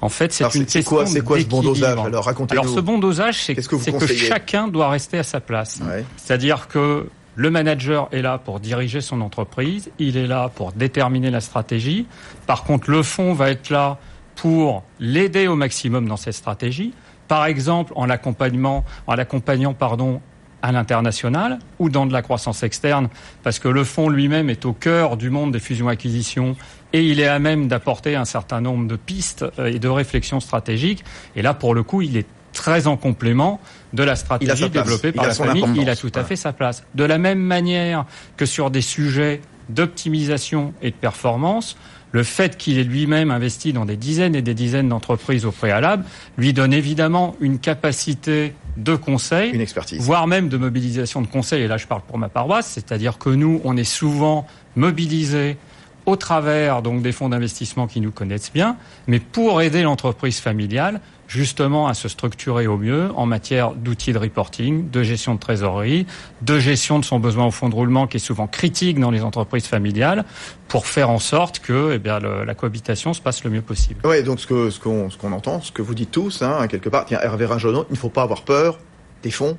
En 0.00 0.08
fait, 0.08 0.32
c'est 0.32 0.44
une 0.54 0.64
question 0.64 0.82
quoi, 0.82 1.06
C'est 1.06 1.22
quoi 1.22 1.40
ce 1.40 1.46
bon 1.46 1.62
dosage 1.62 1.98
Alors, 1.98 2.24
racontez-nous. 2.24 2.60
Alors, 2.60 2.72
ce 2.72 2.80
bon 2.80 2.98
dosage, 2.98 3.42
c'est 3.42 3.54
que, 3.54 3.98
que, 3.98 4.06
chacun 4.06 4.68
doit 4.68 4.90
rester 4.90 5.18
à 5.18 5.22
sa 5.22 5.40
place. 5.40 5.80
C'est-à-dire 6.16 6.68
que 6.68 7.08
le 7.34 7.50
manager 7.50 8.08
est 8.12 8.22
là 8.22 8.38
pour 8.38 8.60
diriger 8.60 9.00
son 9.00 9.20
entreprise, 9.20 9.90
il 9.98 10.16
est 10.16 10.26
là 10.26 10.50
pour 10.54 10.72
déterminer 10.72 11.30
la 11.30 11.40
stratégie. 11.40 12.06
Par 12.46 12.64
contre, 12.64 12.90
le 12.90 13.02
fonds 13.02 13.32
va 13.32 13.50
être 13.50 13.70
là 13.70 13.98
pour 14.34 14.82
l'aider 15.00 15.46
au 15.46 15.56
maximum 15.56 16.06
dans 16.08 16.16
cette 16.16 16.34
stratégie. 16.34 16.92
Par 17.28 17.46
exemple, 17.46 17.92
en 17.96 18.06
l'accompagnant, 18.06 18.84
en 19.06 19.14
l'accompagnant, 19.14 19.74
pardon, 19.74 20.20
à 20.62 20.72
l'international 20.72 21.58
ou 21.78 21.88
dans 21.88 22.06
de 22.06 22.12
la 22.12 22.22
croissance 22.22 22.62
externe, 22.62 23.08
parce 23.42 23.58
que 23.58 23.68
le 23.68 23.84
fonds 23.84 24.08
lui-même 24.08 24.50
est 24.50 24.64
au 24.64 24.72
cœur 24.72 25.16
du 25.16 25.30
monde 25.30 25.52
des 25.52 25.60
fusions-acquisitions 25.60 26.56
et 26.92 27.04
il 27.04 27.20
est 27.20 27.26
à 27.26 27.38
même 27.38 27.68
d'apporter 27.68 28.16
un 28.16 28.24
certain 28.24 28.60
nombre 28.60 28.86
de 28.86 28.96
pistes 28.96 29.44
euh, 29.58 29.66
et 29.66 29.78
de 29.78 29.88
réflexions 29.88 30.40
stratégiques. 30.40 31.04
Et 31.36 31.42
là, 31.42 31.54
pour 31.54 31.74
le 31.74 31.82
coup, 31.82 32.02
il 32.02 32.16
est 32.16 32.26
très 32.52 32.86
en 32.86 32.96
complément 32.96 33.60
de 33.92 34.02
la 34.02 34.16
stratégie 34.16 34.70
développée 34.70 35.12
par 35.12 35.26
la 35.26 35.34
famille. 35.34 35.64
Il 35.76 35.88
a 35.88 35.96
tout 35.96 36.12
à 36.14 36.24
fait 36.24 36.36
sa 36.36 36.52
place. 36.52 36.84
De 36.94 37.04
la 37.04 37.18
même 37.18 37.40
manière 37.40 38.04
que 38.36 38.46
sur 38.46 38.70
des 38.70 38.80
sujets 38.80 39.40
d'optimisation 39.68 40.72
et 40.82 40.90
de 40.90 40.96
performance, 40.96 41.76
le 42.12 42.22
fait 42.22 42.56
qu'il 42.56 42.78
ait 42.78 42.84
lui-même 42.84 43.30
investi 43.30 43.72
dans 43.74 43.84
des 43.84 43.96
dizaines 43.96 44.34
et 44.34 44.40
des 44.40 44.54
dizaines 44.54 44.88
d'entreprises 44.88 45.44
au 45.44 45.52
préalable 45.52 46.04
lui 46.38 46.54
donne 46.54 46.72
évidemment 46.72 47.36
une 47.40 47.58
capacité 47.58 48.54
de 48.78 48.96
conseil, 48.96 49.50
une 49.50 49.60
expertise, 49.60 50.00
voire 50.00 50.26
même 50.26 50.48
de 50.48 50.56
mobilisation 50.56 51.20
de 51.20 51.26
conseil. 51.26 51.62
Et 51.62 51.68
là, 51.68 51.76
je 51.76 51.86
parle 51.86 52.02
pour 52.02 52.16
ma 52.16 52.28
paroisse, 52.28 52.68
c'est-à-dire 52.68 53.18
que 53.18 53.28
nous, 53.28 53.60
on 53.64 53.76
est 53.76 53.84
souvent 53.84 54.46
mobilisés 54.74 55.58
au 56.08 56.16
travers 56.16 56.80
des 56.80 57.12
fonds 57.12 57.28
d'investissement 57.28 57.86
qui 57.86 58.00
nous 58.00 58.12
connaissent 58.12 58.50
bien, 58.50 58.76
mais 59.06 59.20
pour 59.20 59.60
aider 59.60 59.82
l'entreprise 59.82 60.40
familiale 60.40 61.02
justement 61.26 61.86
à 61.86 61.92
se 61.92 62.08
structurer 62.08 62.66
au 62.66 62.78
mieux 62.78 63.10
en 63.14 63.26
matière 63.26 63.72
d'outils 63.72 64.14
de 64.14 64.18
reporting, 64.18 64.88
de 64.88 65.02
gestion 65.02 65.34
de 65.34 65.38
trésorerie, 65.38 66.06
de 66.40 66.58
gestion 66.58 66.98
de 66.98 67.04
son 67.04 67.20
besoin 67.20 67.44
au 67.44 67.50
fonds 67.50 67.68
de 67.68 67.74
roulement 67.74 68.06
qui 68.06 68.16
est 68.16 68.20
souvent 68.20 68.46
critique 68.46 68.98
dans 68.98 69.10
les 69.10 69.22
entreprises 69.22 69.66
familiales 69.66 70.24
pour 70.68 70.86
faire 70.86 71.10
en 71.10 71.18
sorte 71.18 71.58
que 71.58 72.00
eh 72.02 72.46
la 72.46 72.54
cohabitation 72.54 73.12
se 73.12 73.20
passe 73.20 73.44
le 73.44 73.50
mieux 73.50 73.60
possible. 73.60 74.00
Oui, 74.04 74.22
donc 74.22 74.40
ce 74.40 74.46
qu'on 74.78 75.32
entend, 75.32 75.60
ce 75.60 75.72
que 75.72 75.82
vous 75.82 75.94
dites 75.94 76.10
tous, 76.10 76.40
hein, 76.40 76.66
quelque 76.68 76.88
part, 76.88 77.04
tiens, 77.04 77.20
Hervé 77.22 77.44
Rajonot, 77.44 77.84
il 77.90 77.92
ne 77.92 77.98
faut 77.98 78.08
pas 78.08 78.22
avoir 78.22 78.42
peur 78.42 78.78
des 79.22 79.30
fonds 79.30 79.58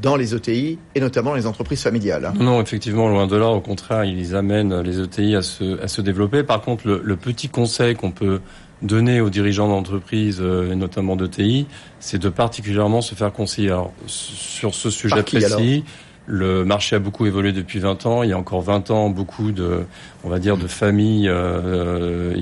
dans 0.00 0.16
les 0.16 0.34
ETI 0.34 0.78
et 0.94 1.00
notamment 1.00 1.34
les 1.34 1.46
entreprises 1.46 1.82
familiales. 1.82 2.24
Hein. 2.24 2.34
Non, 2.38 2.62
effectivement, 2.62 3.08
loin 3.08 3.26
de 3.26 3.36
là. 3.36 3.48
Au 3.48 3.60
contraire, 3.60 4.04
ils 4.04 4.34
amènent 4.34 4.80
les 4.80 5.00
ETI 5.00 5.36
à 5.36 5.42
se, 5.42 5.82
à 5.82 5.88
se 5.88 6.00
développer. 6.00 6.42
Par 6.42 6.62
contre, 6.62 6.86
le, 6.86 7.00
le 7.04 7.16
petit 7.16 7.48
conseil 7.48 7.94
qu'on 7.94 8.10
peut 8.10 8.40
donner 8.82 9.20
aux 9.20 9.30
dirigeants 9.30 9.68
d'entreprise 9.68 10.38
euh, 10.40 10.72
et 10.72 10.76
notamment 10.76 11.16
d'ETI, 11.16 11.66
c'est 12.00 12.20
de 12.20 12.28
particulièrement 12.28 13.00
se 13.00 13.14
faire 13.14 13.32
conseiller. 13.32 13.70
Alors, 13.70 13.92
sur 14.06 14.74
ce 14.74 14.90
sujet 14.90 15.22
précis, 15.22 15.84
le 16.26 16.64
marché 16.64 16.96
a 16.96 16.98
beaucoup 16.98 17.26
évolué 17.26 17.52
depuis 17.52 17.78
20 17.78 18.06
ans. 18.06 18.22
Il 18.22 18.30
y 18.30 18.32
a 18.32 18.38
encore 18.38 18.62
20 18.62 18.90
ans, 18.90 19.10
beaucoup 19.10 19.52
de, 19.52 19.84
on 20.24 20.28
va 20.28 20.38
dire, 20.38 20.56
de 20.56 20.66
familles 20.66 21.28
euh, 21.28 22.34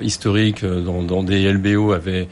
historiques 0.00 0.64
dans, 0.64 1.02
dans, 1.02 1.22
des 1.22 1.52
LBO 1.52 1.92
avaient 1.92 2.28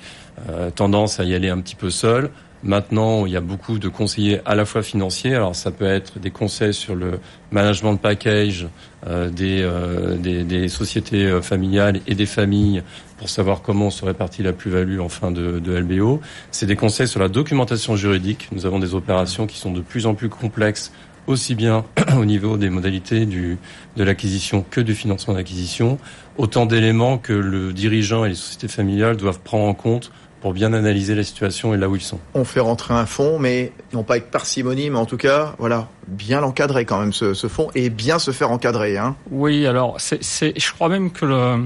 euh, 0.48 0.70
tendance 0.70 1.20
à 1.20 1.24
y 1.24 1.35
aller 1.35 1.48
un 1.48 1.61
petit 1.61 1.77
peu 1.77 1.90
seules. 1.90 2.31
Maintenant, 2.64 3.27
il 3.27 3.33
y 3.33 3.37
a 3.37 3.42
beaucoup 3.42 3.79
de 3.79 3.88
conseillers 3.88 4.40
à 4.46 4.55
la 4.55 4.64
fois 4.64 4.83
financiers. 4.83 5.35
Alors, 5.35 5.55
ça 5.55 5.70
peut 5.70 5.85
être 5.85 6.18
des 6.18 6.31
conseils 6.31 6.72
sur 6.72 6.94
le 6.94 7.20
management 7.53 7.92
de 7.92 7.98
package 7.98 8.66
euh, 9.07 9.29
des, 9.29 9.61
euh, 9.61 10.16
des, 10.16 10.68
sociétés 10.68 11.27
euh, 11.27 11.42
familiales 11.42 12.00
et 12.07 12.14
des 12.14 12.24
familles 12.24 12.83
pour 13.18 13.29
savoir 13.29 13.61
comment 13.61 13.90
se 13.90 14.07
répartit 14.07 14.42
la 14.42 14.55
plus-value 14.55 15.00
en 15.00 15.11
fin 15.11 15.31
de, 15.31 15.59
de 15.59 15.77
LBO. 15.77 16.22
C'est 16.53 16.64
des 16.64 16.77
conseils 16.77 17.07
sur 17.07 17.20
la 17.20 17.29
documentation 17.29 17.96
juridique. 17.96 18.48
Nous 18.50 18.64
avons 18.64 18.79
des 18.79 18.94
opérations 18.94 19.46
qui 19.46 19.59
sont 19.59 19.70
de 19.70 19.83
plus 19.83 20.07
en 20.07 20.14
plus 20.14 20.31
complexes 20.31 20.90
aussi 21.27 21.55
bien 21.55 21.85
au 22.18 22.24
niveau 22.24 22.57
des 22.57 22.70
modalités 22.70 23.27
de 23.27 23.59
l'acquisition 24.05 24.64
que 24.68 24.81
du 24.81 24.94
financement 24.94 25.35
d'acquisition, 25.35 25.98
autant 26.37 26.66
d'éléments 26.66 27.18
que 27.18 27.33
le 27.33 27.72
dirigeant 27.72 28.24
et 28.24 28.31
les 28.31 28.35
sociétés 28.35 28.68
familiales 28.68 29.16
doivent 29.16 29.40
prendre 29.40 29.64
en 29.64 29.74
compte 29.74 30.11
pour 30.44 30.52
bien 30.52 30.74
analyser 30.74 31.14
la 31.14 31.24
situation 31.24 31.72
et 31.72 31.78
là 31.78 31.88
où 31.88 31.96
ils 31.96 32.02
sont. 32.02 32.18
On 32.35 32.44
fait 32.44 32.61
rentrer 32.61 32.92
un 32.92 33.07
fonds, 33.07 33.38
mais 33.38 33.72
non 33.94 34.02
pas 34.02 34.16
avec 34.16 34.30
parcimonie, 34.30 34.90
mais 34.90 34.98
en 34.98 35.07
tout 35.07 35.16
cas, 35.16 35.54
voilà, 35.57 35.88
bien 36.07 36.42
l'encadrer 36.42 36.85
quand 36.85 37.00
même 37.00 37.14
ce, 37.14 37.33
ce, 37.33 37.46
fonds 37.46 37.70
et 37.74 37.88
bien 37.88 38.18
se 38.18 38.30
faire 38.30 38.50
encadrer. 38.50 38.98
Hein. 38.98 39.16
Oui, 39.30 39.66
alors 39.66 39.96
c'est, 40.00 40.20
je 40.22 40.72
crois 40.74 40.90
même 40.90 41.12
que 41.12 41.24
le, 41.24 41.64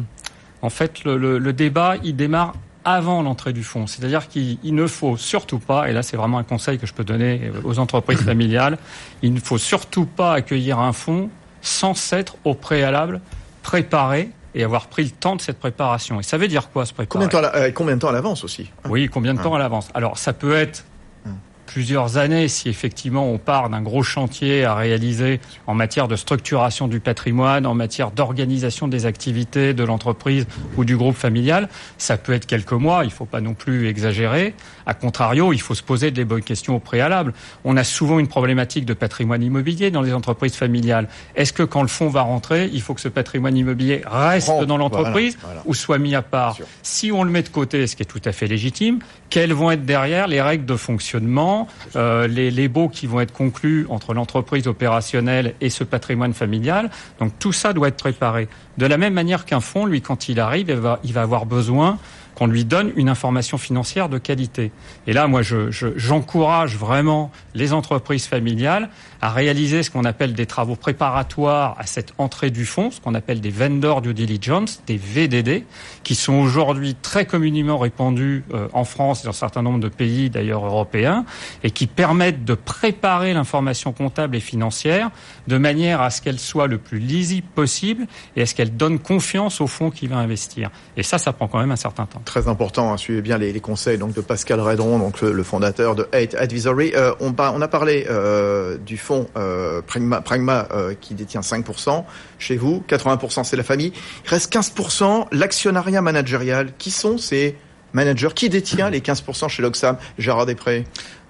en 0.62 0.70
fait, 0.70 1.02
le, 1.02 1.16
le, 1.16 1.40
le 1.40 1.52
débat, 1.52 1.96
il 2.04 2.14
démarre 2.14 2.54
avant 2.84 3.20
l'entrée 3.20 3.52
du 3.52 3.64
fonds. 3.64 3.88
C'est-à-dire 3.88 4.28
qu'il 4.28 4.58
ne 4.62 4.86
faut 4.86 5.16
surtout 5.16 5.58
pas, 5.58 5.90
et 5.90 5.92
là 5.92 6.04
c'est 6.04 6.16
vraiment 6.16 6.38
un 6.38 6.44
conseil 6.44 6.78
que 6.78 6.86
je 6.86 6.94
peux 6.94 7.02
donner 7.02 7.50
aux 7.64 7.80
entreprises 7.80 8.20
familiales, 8.20 8.78
il 9.22 9.34
ne 9.34 9.40
faut 9.40 9.58
surtout 9.58 10.06
pas 10.06 10.34
accueillir 10.34 10.78
un 10.78 10.92
fonds 10.92 11.30
sans 11.62 11.94
s'être 11.94 12.36
au 12.44 12.54
préalable 12.54 13.22
préparé 13.64 14.30
et 14.54 14.64
avoir 14.64 14.86
pris 14.86 15.04
le 15.04 15.10
temps 15.10 15.36
de 15.36 15.40
cette 15.40 15.58
préparation. 15.58 16.20
Et 16.20 16.22
ça 16.22 16.38
veut 16.38 16.48
dire 16.48 16.70
quoi 16.70 16.86
se 16.86 16.92
préparer 16.92 17.26
Combien 17.26 17.26
de 17.28 17.32
temps, 17.48 17.58
euh, 17.58 17.70
combien 17.72 17.94
de 17.96 18.00
temps 18.00 18.08
à 18.08 18.12
l'avance 18.12 18.44
aussi 18.44 18.70
Oui, 18.88 19.08
combien 19.08 19.34
de 19.34 19.42
temps 19.42 19.54
à 19.54 19.58
l'avance? 19.58 19.88
Alors 19.94 20.18
ça 20.18 20.32
peut 20.32 20.54
être 20.54 20.84
plusieurs 21.68 22.16
années 22.16 22.48
si 22.48 22.68
effectivement 22.68 23.30
on 23.30 23.38
part 23.38 23.68
d'un 23.68 23.82
gros 23.82 24.02
chantier 24.02 24.64
à 24.64 24.74
réaliser 24.74 25.38
en 25.66 25.74
matière 25.74 26.08
de 26.08 26.16
structuration 26.16 26.88
du 26.88 26.98
patrimoine, 26.98 27.66
en 27.66 27.74
matière 27.74 28.10
d'organisation 28.10 28.88
des 28.88 29.04
activités 29.04 29.74
de 29.74 29.84
l'entreprise 29.84 30.46
ou 30.76 30.84
du 30.84 30.96
groupe 30.96 31.14
familial. 31.14 31.68
Ça 31.98 32.16
peut 32.16 32.32
être 32.32 32.46
quelques 32.46 32.72
mois, 32.72 33.04
il 33.04 33.08
ne 33.08 33.12
faut 33.12 33.26
pas 33.26 33.42
non 33.42 33.54
plus 33.54 33.86
exagérer. 33.88 34.54
A 34.86 34.94
contrario, 34.94 35.52
il 35.52 35.60
faut 35.60 35.74
se 35.74 35.82
poser 35.82 36.10
des 36.10 36.24
bonnes 36.24 36.42
questions 36.42 36.76
au 36.76 36.80
préalable. 36.80 37.34
On 37.64 37.76
a 37.76 37.84
souvent 37.84 38.18
une 38.18 38.28
problématique 38.28 38.86
de 38.86 38.94
patrimoine 38.94 39.42
immobilier 39.42 39.90
dans 39.90 40.02
les 40.02 40.14
entreprises 40.14 40.54
familiales. 40.54 41.08
Est-ce 41.36 41.52
que 41.52 41.62
quand 41.62 41.82
le 41.82 41.88
fonds 41.88 42.08
va 42.08 42.22
rentrer, 42.22 42.70
il 42.72 42.80
faut 42.80 42.94
que 42.94 43.00
ce 43.02 43.08
patrimoine 43.08 43.56
immobilier 43.56 44.02
reste 44.06 44.50
dans 44.66 44.78
l'entreprise 44.78 45.36
ou 45.66 45.74
soit 45.74 45.98
mis 45.98 46.14
à 46.14 46.22
part? 46.22 46.56
Si 46.82 47.12
on 47.12 47.24
le 47.24 47.30
met 47.30 47.42
de 47.42 47.48
côté, 47.50 47.86
ce 47.86 47.96
qui 47.96 48.02
est 48.02 48.06
tout 48.06 48.22
à 48.24 48.32
fait 48.32 48.46
légitime, 48.46 49.00
quelles 49.28 49.52
vont 49.52 49.70
être 49.70 49.84
derrière 49.84 50.26
les 50.26 50.40
règles 50.40 50.64
de 50.64 50.76
fonctionnement, 50.76 51.57
euh, 51.96 52.26
les, 52.26 52.68
baux 52.68 52.88
qui 52.88 53.06
vont 53.06 53.20
être 53.20 53.32
conclus 53.32 53.86
entre 53.88 54.14
l'entreprise 54.14 54.66
opérationnelle 54.66 55.54
et 55.60 55.70
ce 55.70 55.84
patrimoine 55.84 56.34
familial. 56.34 56.90
Donc 57.18 57.32
tout 57.38 57.52
ça 57.52 57.72
doit 57.72 57.88
être 57.88 57.96
préparé. 57.96 58.48
De 58.76 58.86
la 58.86 58.98
même 58.98 59.14
manière 59.14 59.44
qu'un 59.44 59.60
fonds, 59.60 59.86
lui, 59.86 60.02
quand 60.02 60.28
il 60.28 60.38
arrive, 60.40 60.68
il 61.04 61.12
va 61.12 61.22
avoir 61.22 61.46
besoin 61.46 61.98
qu'on 62.38 62.46
lui 62.46 62.64
donne 62.64 62.92
une 62.94 63.08
information 63.08 63.58
financière 63.58 64.08
de 64.08 64.18
qualité. 64.18 64.70
Et 65.08 65.12
là, 65.12 65.26
moi, 65.26 65.42
j'encourage 65.42 66.70
je, 66.70 66.76
vraiment 66.76 67.32
les 67.54 67.72
entreprises 67.72 68.26
familiales 68.26 68.90
à 69.20 69.30
réaliser 69.30 69.82
ce 69.82 69.90
qu'on 69.90 70.04
appelle 70.04 70.34
des 70.34 70.46
travaux 70.46 70.76
préparatoires 70.76 71.74
à 71.78 71.86
cette 71.86 72.14
entrée 72.18 72.50
du 72.50 72.64
fonds, 72.64 72.92
ce 72.92 73.00
qu'on 73.00 73.16
appelle 73.16 73.40
des 73.40 73.50
vendor 73.50 74.02
due 74.02 74.14
diligence, 74.14 74.82
des 74.86 74.96
VDD, 74.96 75.64
qui 76.04 76.14
sont 76.14 76.34
aujourd'hui 76.34 76.94
très 76.94 77.26
communément 77.26 77.76
répandus 77.76 78.44
euh, 78.54 78.68
en 78.72 78.84
France 78.84 79.22
et 79.22 79.24
dans 79.24 79.30
un 79.30 79.32
certain 79.32 79.62
nombre 79.62 79.80
de 79.80 79.88
pays 79.88 80.30
d'ailleurs 80.30 80.64
européens, 80.64 81.24
et 81.64 81.72
qui 81.72 81.88
permettent 81.88 82.44
de 82.44 82.54
préparer 82.54 83.34
l'information 83.34 83.92
comptable 83.92 84.36
et 84.36 84.40
financière 84.40 85.10
de 85.48 85.58
manière 85.58 86.00
à 86.00 86.10
ce 86.10 86.22
qu'elle 86.22 86.38
soit 86.38 86.68
le 86.68 86.78
plus 86.78 87.00
lisible 87.00 87.48
possible 87.56 88.06
et 88.36 88.42
à 88.42 88.46
ce 88.46 88.54
qu'elle 88.54 88.76
donne 88.76 89.00
confiance 89.00 89.60
au 89.60 89.66
fonds 89.66 89.90
qui 89.90 90.06
va 90.06 90.18
investir. 90.18 90.70
Et 90.96 91.02
ça, 91.02 91.18
ça 91.18 91.32
prend 91.32 91.48
quand 91.48 91.58
même 91.58 91.72
un 91.72 91.76
certain 91.76 92.06
temps 92.06 92.22
très 92.28 92.46
important. 92.46 92.92
Hein, 92.92 92.96
suivez 92.98 93.22
bien 93.22 93.38
les, 93.38 93.58
conseils 93.60 93.98
donc 93.98 94.12
de 94.12 94.20
Pascal 94.20 94.60
Redron, 94.60 94.98
donc 94.98 95.20
le, 95.22 95.42
fondateur 95.42 95.94
de 95.94 96.06
Eight 96.12 96.34
Advisory. 96.34 96.92
Euh, 96.94 97.12
on, 97.20 97.32
a 97.32 97.68
parlé 97.68 98.06
euh, 98.08 98.76
du 98.76 98.98
fonds 98.98 99.28
euh, 99.36 99.80
Pragma, 99.82 100.20
Pragma 100.20 100.68
qui 101.00 101.14
détient 101.14 101.40
5% 101.40 102.04
chez 102.38 102.56
vous, 102.56 102.84
80% 102.88 103.44
c'est 103.44 103.56
la 103.56 103.62
famille. 103.62 103.92
Il 104.24 104.30
reste 104.30 104.52
15% 104.52 105.26
l'actionnariat 105.32 106.02
managérial. 106.02 106.72
Qui 106.78 106.90
sont 106.90 107.16
ces 107.16 107.56
managers? 107.94 108.28
Qui 108.34 108.50
détient 108.50 108.90
les 108.90 109.00
15% 109.00 109.48
chez 109.48 109.62
l'Oxam 109.62 109.96
Gérard 110.18 110.46
Després 110.46 110.84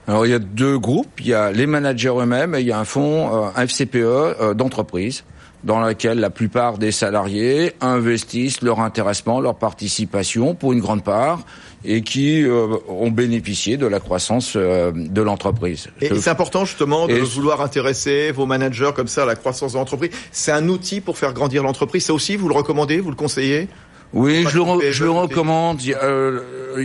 alors 0.09 0.27
il 0.27 0.31
y 0.31 0.35
a 0.35 0.39
deux 0.39 0.79
groupes, 0.79 1.21
il 1.21 1.29
y 1.29 1.35
a 1.35 1.53
les 1.53 1.67
managers 1.67 2.09
eux-mêmes 2.17 2.55
et 2.55 2.61
il 2.61 2.67
y 2.67 2.73
a 2.73 2.79
un 2.79 2.85
fonds, 2.85 3.31
un 3.55 3.67
FCPE 3.67 4.55
d'entreprise 4.55 5.23
dans 5.65 5.81
laquelle 5.81 6.21
la 6.21 6.31
plupart 6.31 6.79
des 6.79 6.93
salariés 6.93 7.73
investissent 7.81 8.63
leur 8.63 8.81
intéressement, 8.81 9.41
leur 9.41 9.57
participation 9.57 10.55
pour 10.55 10.73
une 10.73 10.81
grande 10.81 11.03
part 11.03 11.41
et 11.85 12.03
qui 12.03 12.43
euh, 12.43 12.77
ont 12.89 13.11
bénéficié 13.11 13.77
de 13.77 13.87
la 13.87 14.01
croissance 14.01 14.55
euh, 14.57 14.93
de 14.95 15.23
l'entreprise. 15.23 15.89
Et, 16.01 16.15
c'est 16.17 16.31
important 16.31 16.65
justement 16.65 17.07
de 17.07 17.15
vouloir 17.15 17.61
intéresser 17.61 18.33
vos 18.33 18.47
managers 18.47 18.91
comme 18.95 19.09
ça 19.09 19.23
à 19.23 19.27
la 19.27 19.37
croissance 19.37 19.73
de 19.73 19.79
l'entreprise. 19.79 20.11
C'est 20.33 20.53
un 20.53 20.69
outil 20.69 21.01
pour 21.01 21.19
faire 21.19 21.33
grandir 21.33 21.63
l'entreprise. 21.63 22.05
Ça 22.07 22.15
aussi, 22.15 22.37
vous 22.37 22.49
le 22.49 22.55
recommandez, 22.55 23.01
vous 23.01 23.11
le 23.11 23.17
conseillez? 23.17 23.69
Oui, 24.13 24.45
je 24.49 24.59
le, 24.59 24.91
je 24.91 25.05
le 25.05 25.11
recommande. 25.11 25.81
Euh, 26.03 26.41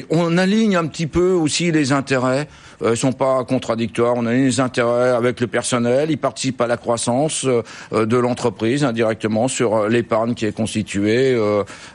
on 0.10 0.38
aligne 0.38 0.76
un 0.76 0.86
petit 0.88 1.08
peu 1.08 1.32
aussi 1.32 1.72
les 1.72 1.92
intérêts 1.92 2.48
euh, 2.84 2.92
ils 2.94 2.98
sont 2.98 3.14
pas 3.14 3.44
contradictoires. 3.44 4.14
On 4.16 4.26
a 4.26 4.34
des 4.34 4.60
intérêts 4.60 5.10
avec 5.10 5.40
le 5.40 5.48
personnel, 5.48 6.12
ils 6.12 6.18
participent 6.18 6.62
à 6.62 6.68
la 6.68 6.78
croissance 6.78 7.46
euh, 7.46 8.06
de 8.06 8.18
l'entreprise 8.18 8.84
indirectement 8.84 9.48
sur 9.48 9.76
euh, 9.76 9.90
l'épargne 9.90 10.34
qui 10.34 10.46
est 10.46 10.52
constituée 10.52 11.38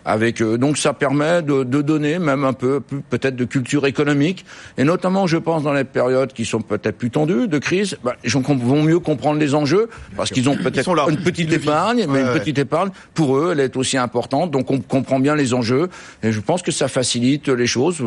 avec 0.04 0.42
eux. 0.42 0.58
Donc 0.58 0.78
ça 0.78 0.92
permet 0.92 1.42
de, 1.42 1.64
de 1.64 1.82
donner 1.82 2.18
même 2.18 2.44
un 2.44 2.52
peu 2.52 2.80
peut-être 3.10 3.36
de 3.36 3.44
culture 3.44 3.86
économique 3.86 4.44
et 4.76 4.84
notamment 4.84 5.26
je 5.26 5.36
pense 5.36 5.62
dans 5.62 5.72
les 5.72 5.84
périodes 5.84 6.32
qui 6.32 6.44
sont 6.44 6.60
peut-être 6.60 6.96
plus 6.96 7.10
tendues 7.10 7.48
de 7.48 7.58
crise, 7.58 7.96
bah, 8.02 8.14
les 8.22 8.30
gens 8.30 8.40
vont 8.40 8.82
mieux 8.82 8.98
comprendre 8.98 9.38
les 9.38 9.54
enjeux 9.54 9.88
parce 10.16 10.30
qu'ils 10.30 10.48
ont 10.48 10.56
peut-être 10.56 11.08
une 11.08 11.18
petite 11.18 11.52
épargne, 11.52 12.06
mais 12.08 12.20
une 12.20 12.32
petite 12.32 12.58
épargne 12.58 12.90
pour 13.14 13.36
eux 13.36 13.50
elle 13.52 13.60
est 13.60 13.76
aussi 13.76 13.96
importante. 13.96 14.50
Donc 14.50 14.70
on 14.70 14.80
comprend 14.80 15.20
bien 15.20 15.34
les 15.34 15.54
enjeux 15.54 15.88
et 16.22 16.32
je 16.32 16.40
pense 16.40 16.62
que 16.62 16.72
ça 16.72 16.88
facilite 16.88 17.48
les 17.48 17.66
choses. 17.66 18.02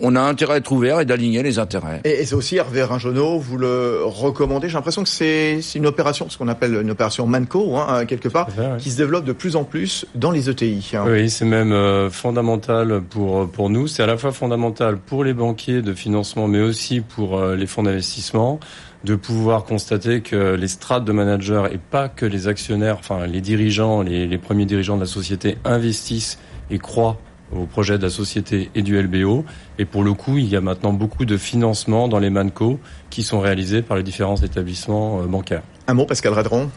On 0.00 0.16
a 0.16 0.20
intérêt 0.20 0.54
à 0.54 0.56
être 0.58 0.72
ouvert 0.72 1.00
et 1.00 1.04
d'aligner 1.04 1.42
les 1.42 1.58
intérêts. 1.58 2.00
Et 2.04 2.23
c'est 2.26 2.34
aussi 2.34 2.56
Hervé 2.56 2.82
Ringenot, 2.82 3.38
vous 3.38 3.56
le 3.56 4.00
recommandez. 4.04 4.68
J'ai 4.68 4.74
l'impression 4.74 5.02
que 5.02 5.08
c'est 5.08 5.60
une 5.74 5.86
opération, 5.86 6.28
ce 6.28 6.38
qu'on 6.38 6.48
appelle 6.48 6.74
une 6.74 6.90
opération 6.90 7.26
Manco, 7.26 7.76
hein, 7.76 8.04
quelque 8.06 8.28
part, 8.28 8.48
qui 8.78 8.90
se 8.90 8.96
développe 8.96 9.24
de 9.24 9.32
plus 9.32 9.56
en 9.56 9.64
plus 9.64 10.06
dans 10.14 10.30
les 10.30 10.48
ETI. 10.48 10.92
Hein. 10.94 11.04
Oui, 11.06 11.30
c'est 11.30 11.44
même 11.44 11.72
euh, 11.72 12.10
fondamental 12.10 13.02
pour, 13.02 13.48
pour 13.48 13.70
nous. 13.70 13.86
C'est 13.86 14.02
à 14.02 14.06
la 14.06 14.16
fois 14.16 14.32
fondamental 14.32 14.98
pour 14.98 15.24
les 15.24 15.34
banquiers 15.34 15.82
de 15.82 15.94
financement, 15.94 16.48
mais 16.48 16.60
aussi 16.60 17.00
pour 17.00 17.38
euh, 17.38 17.56
les 17.56 17.66
fonds 17.66 17.82
d'investissement 17.82 18.60
de 19.04 19.16
pouvoir 19.16 19.64
constater 19.64 20.22
que 20.22 20.54
les 20.54 20.68
strates 20.68 21.04
de 21.04 21.12
managers 21.12 21.64
et 21.72 21.78
pas 21.78 22.08
que 22.08 22.24
les 22.24 22.48
actionnaires, 22.48 22.96
enfin 22.98 23.26
les 23.26 23.42
dirigeants, 23.42 24.00
les, 24.00 24.26
les 24.26 24.38
premiers 24.38 24.64
dirigeants 24.64 24.96
de 24.96 25.02
la 25.02 25.06
société 25.06 25.58
investissent 25.64 26.38
et 26.70 26.78
croient 26.78 27.18
au 27.52 27.66
projet 27.66 27.98
de 27.98 28.02
la 28.02 28.10
société 28.10 28.70
et 28.74 28.82
du 28.82 29.00
LBO. 29.00 29.44
Et 29.78 29.84
pour 29.84 30.02
le 30.02 30.12
coup, 30.14 30.38
il 30.38 30.46
y 30.48 30.56
a 30.56 30.60
maintenant 30.60 30.92
beaucoup 30.92 31.24
de 31.24 31.36
financements 31.36 32.08
dans 32.08 32.18
les 32.18 32.30
MANCO 32.30 32.80
qui 33.10 33.22
sont 33.22 33.40
réalisés 33.40 33.82
par 33.82 33.96
les 33.96 34.02
différents 34.02 34.36
établissements 34.36 35.20
euh, 35.20 35.26
bancaires. 35.26 35.62
Un 35.86 35.94
mot, 35.94 36.06
Pascal 36.06 36.32
Radron? 36.32 36.70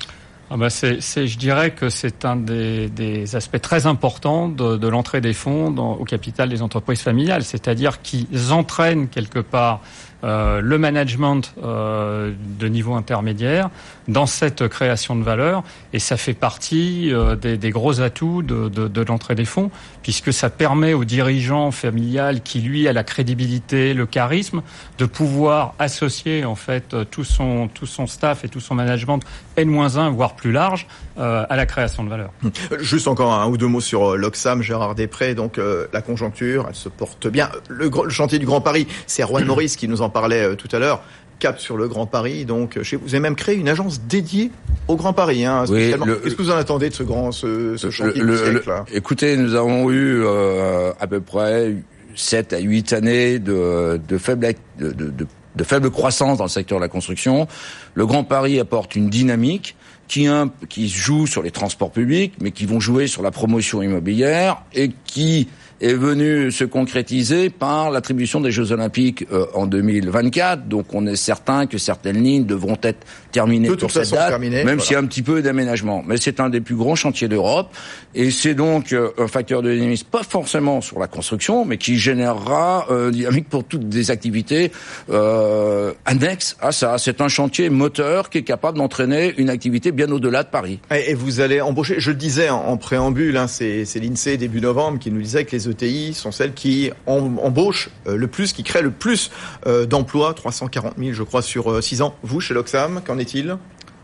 Ah 0.49 0.55
bah 0.55 0.69
c'est, 0.69 1.01
je 1.01 1.37
dirais 1.37 1.71
que 1.71 1.89
c'est 1.89 2.23
un 2.23 2.37
des, 2.37 2.87
des, 2.87 3.35
aspects 3.35 3.59
très 3.59 3.85
importants 3.85 4.47
de, 4.47 4.77
de 4.77 4.87
l'entrée 4.87 5.19
des 5.19 5.33
fonds 5.33 5.71
dans, 5.71 5.95
au 5.95 6.05
capital 6.05 6.47
des 6.47 6.61
entreprises 6.61 7.01
familiales, 7.01 7.43
c'est-à-dire 7.43 8.01
qu'ils 8.01 8.53
entraînent 8.53 9.09
quelque 9.09 9.39
part 9.39 9.81
euh, 10.23 10.61
le 10.61 10.79
management 10.79 11.53
euh, 11.61 12.33
de 12.59 12.67
niveau 12.67 12.95
intermédiaire 12.95 13.69
dans 14.07 14.25
cette 14.25 14.67
création 14.67 15.15
de 15.15 15.23
valeur. 15.23 15.63
Et 15.93 15.99
ça 15.99 16.17
fait 16.17 16.33
partie 16.33 17.13
euh, 17.13 17.35
des, 17.35 17.69
gros 17.69 18.01
atouts 18.01 18.41
de 18.41 19.01
l'entrée 19.01 19.35
des 19.35 19.45
fonds 19.45 19.69
puisque 20.01 20.33
ça 20.33 20.49
permet 20.49 20.93
au 20.93 21.05
dirigeant 21.05 21.69
familial 21.69 22.41
qui 22.41 22.61
lui 22.61 22.87
a 22.87 22.93
la 22.93 23.03
crédibilité, 23.03 23.93
le 23.93 24.05
charisme 24.07 24.63
de 24.97 25.05
pouvoir 25.05 25.75
associer 25.77 26.45
en 26.45 26.55
fait 26.55 26.95
tout 27.11 27.23
son 27.23 27.67
tout 27.67 27.85
son 27.85 28.07
staff 28.07 28.43
et 28.43 28.49
tout 28.49 28.61
son 28.61 28.73
management 28.73 29.19
N-1 29.57 30.11
voire 30.11 30.35
plus 30.35 30.51
large 30.51 30.87
à 31.17 31.55
la 31.55 31.65
création 31.65 32.03
de 32.03 32.09
valeur. 32.09 32.31
Juste 32.79 33.07
encore 33.07 33.33
un 33.33 33.47
ou 33.47 33.57
deux 33.57 33.67
mots 33.67 33.81
sur 33.81 34.15
l'Oxam, 34.15 34.61
Gérard 34.61 34.95
Després. 34.95 35.33
Donc 35.33 35.59
la 35.91 36.01
conjoncture, 36.01 36.65
elle 36.69 36.75
se 36.75 36.89
porte 36.89 37.27
bien. 37.27 37.49
Le, 37.69 37.89
le 37.89 38.09
chantier 38.09 38.39
du 38.39 38.45
Grand 38.45 38.61
Paris, 38.61 38.87
c'est 39.07 39.23
Erwan 39.23 39.45
Maurice 39.45 39.75
qui 39.75 39.87
nous 39.87 40.01
en 40.01 40.09
parlait 40.09 40.43
euh, 40.43 40.55
tout 40.55 40.67
à 40.71 40.79
l'heure, 40.79 41.01
cap 41.39 41.59
sur 41.59 41.77
le 41.77 41.87
Grand 41.87 42.05
Paris. 42.05 42.45
Donc, 42.45 42.81
chez 42.83 42.97
vous 42.97 43.09
avez 43.09 43.19
même 43.19 43.35
créé 43.35 43.55
une 43.55 43.69
agence 43.69 44.01
dédiée 44.01 44.51
au 44.87 44.95
Grand 44.95 45.13
Paris. 45.13 45.45
Hein, 45.45 45.65
Qu'est-ce 45.67 46.35
que 46.35 46.41
vous 46.41 46.51
en 46.51 46.57
attendez 46.57 46.89
de 46.89 46.93
ce 46.93 47.03
grand, 47.03 47.31
ce, 47.31 47.77
ce 47.77 47.89
chantier 47.89 48.21
le, 48.21 48.37
siècle, 48.37 48.69
là? 48.69 48.85
Écoutez, 48.93 49.37
nous 49.37 49.55
avons 49.55 49.89
eu 49.91 50.23
euh, 50.23 50.91
à 50.99 51.07
peu 51.07 51.21
près 51.21 51.75
7 52.15 52.53
à 52.53 52.59
8 52.59 52.93
années 52.93 53.39
de, 53.39 53.99
de 54.07 54.17
faible 54.17 54.53
de, 54.79 54.91
de, 54.91 55.09
de 55.09 55.27
faible 55.63 55.89
croissance 55.89 56.37
dans 56.37 56.43
le 56.43 56.49
secteur 56.49 56.79
de 56.79 56.83
la 56.83 56.89
construction. 56.89 57.47
Le 57.93 58.05
Grand 58.05 58.23
Paris 58.23 58.59
apporte 58.59 58.95
une 58.95 59.09
dynamique 59.09 59.75
qui, 60.07 60.27
un, 60.27 60.51
qui 60.69 60.89
joue 60.89 61.27
sur 61.27 61.43
les 61.43 61.51
transports 61.51 61.91
publics, 61.91 62.33
mais 62.41 62.51
qui 62.51 62.65
vont 62.65 62.79
jouer 62.79 63.07
sur 63.07 63.21
la 63.21 63.31
promotion 63.31 63.81
immobilière 63.81 64.63
et 64.73 64.91
qui 65.05 65.47
est 65.79 65.93
venu 65.93 66.51
se 66.51 66.63
concrétiser 66.63 67.49
par 67.49 67.91
l'attribution 67.91 68.41
des 68.41 68.51
Jeux 68.51 68.71
Olympiques 68.71 69.25
euh, 69.31 69.45
en 69.53 69.67
2024. 69.67 70.67
Donc 70.67 70.93
on 70.93 71.05
est 71.05 71.15
certain 71.15 71.67
que 71.67 71.77
certaines 71.77 72.23
lignes 72.23 72.45
devront 72.45 72.77
être 72.81 73.05
terminées 73.31 73.69
pour 73.75 73.91
cette 73.91 74.09
date, 74.11 74.39
même 74.39 74.79
s'il 74.79 74.93
y 74.93 74.95
a 74.95 74.99
un 74.99 75.05
petit 75.05 75.21
peu 75.21 75.41
d'aménagement. 75.41 76.03
Mais 76.05 76.17
c'est 76.17 76.39
un 76.39 76.49
des 76.49 76.61
plus 76.61 76.75
grands 76.75 76.95
chantiers 76.95 77.27
d'Europe 77.27 77.75
et 78.15 78.31
c'est 78.31 78.55
donc 78.55 78.93
euh, 78.93 79.11
un 79.19 79.27
facteur 79.27 79.61
de 79.61 79.71
dynamisme, 79.71 80.07
pas 80.09 80.23
forcément 80.23 80.81
sur 80.81 80.99
la 80.99 81.07
construction, 81.07 81.65
mais 81.65 81.77
qui 81.77 81.97
générera 81.97 82.87
euh, 82.89 83.11
dynamique 83.11 83.49
pour 83.49 83.63
toutes 83.63 83.87
des 83.87 84.09
activités 84.09 84.71
euh, 85.11 85.93
annexes 86.05 86.57
à 86.59 86.71
ça. 86.71 86.97
C'est 86.97 87.21
un 87.21 87.27
chantier 87.27 87.69
moteur 87.69 88.29
qui 88.29 88.39
est 88.39 88.43
capable 88.43 88.79
d'entraîner 88.79 89.35
une 89.37 89.49
activité 89.49 89.91
bien 89.97 90.09
au-delà 90.11 90.43
de 90.43 90.47
Paris. 90.47 90.79
Et 90.91 91.15
vous 91.15 91.41
allez 91.41 91.59
embaucher, 91.59 91.95
je 91.97 92.11
le 92.11 92.15
disais 92.15 92.49
en, 92.49 92.77
préambule, 92.77 93.35
hein, 93.35 93.47
c'est 93.47 93.83
l'INSEE 93.95 94.37
début 94.37 94.61
novembre 94.61 94.99
qui 94.99 95.11
nous 95.11 95.21
disait 95.21 95.43
que 95.43 95.53
les 95.53 95.67
ETI 95.67 96.13
sont 96.13 96.31
celles 96.31 96.53
qui 96.53 96.91
embauchent 97.07 97.89
euh, 98.07 98.15
le 98.15 98.27
plus, 98.27 98.53
qui 98.53 98.63
créent 98.63 98.83
le 98.83 98.91
plus 98.91 99.31
euh, 99.65 99.85
d'emplois, 99.85 100.33
340 100.33 100.93
000 100.97 101.13
je 101.13 101.23
crois 101.23 101.41
sur 101.41 101.83
6 101.83 102.01
euh, 102.01 102.05
ans. 102.05 102.15
Vous, 102.21 102.39
chez 102.39 102.53
l'Oxam, 102.53 103.01
qu'en 103.05 103.17
est-il? 103.17 103.57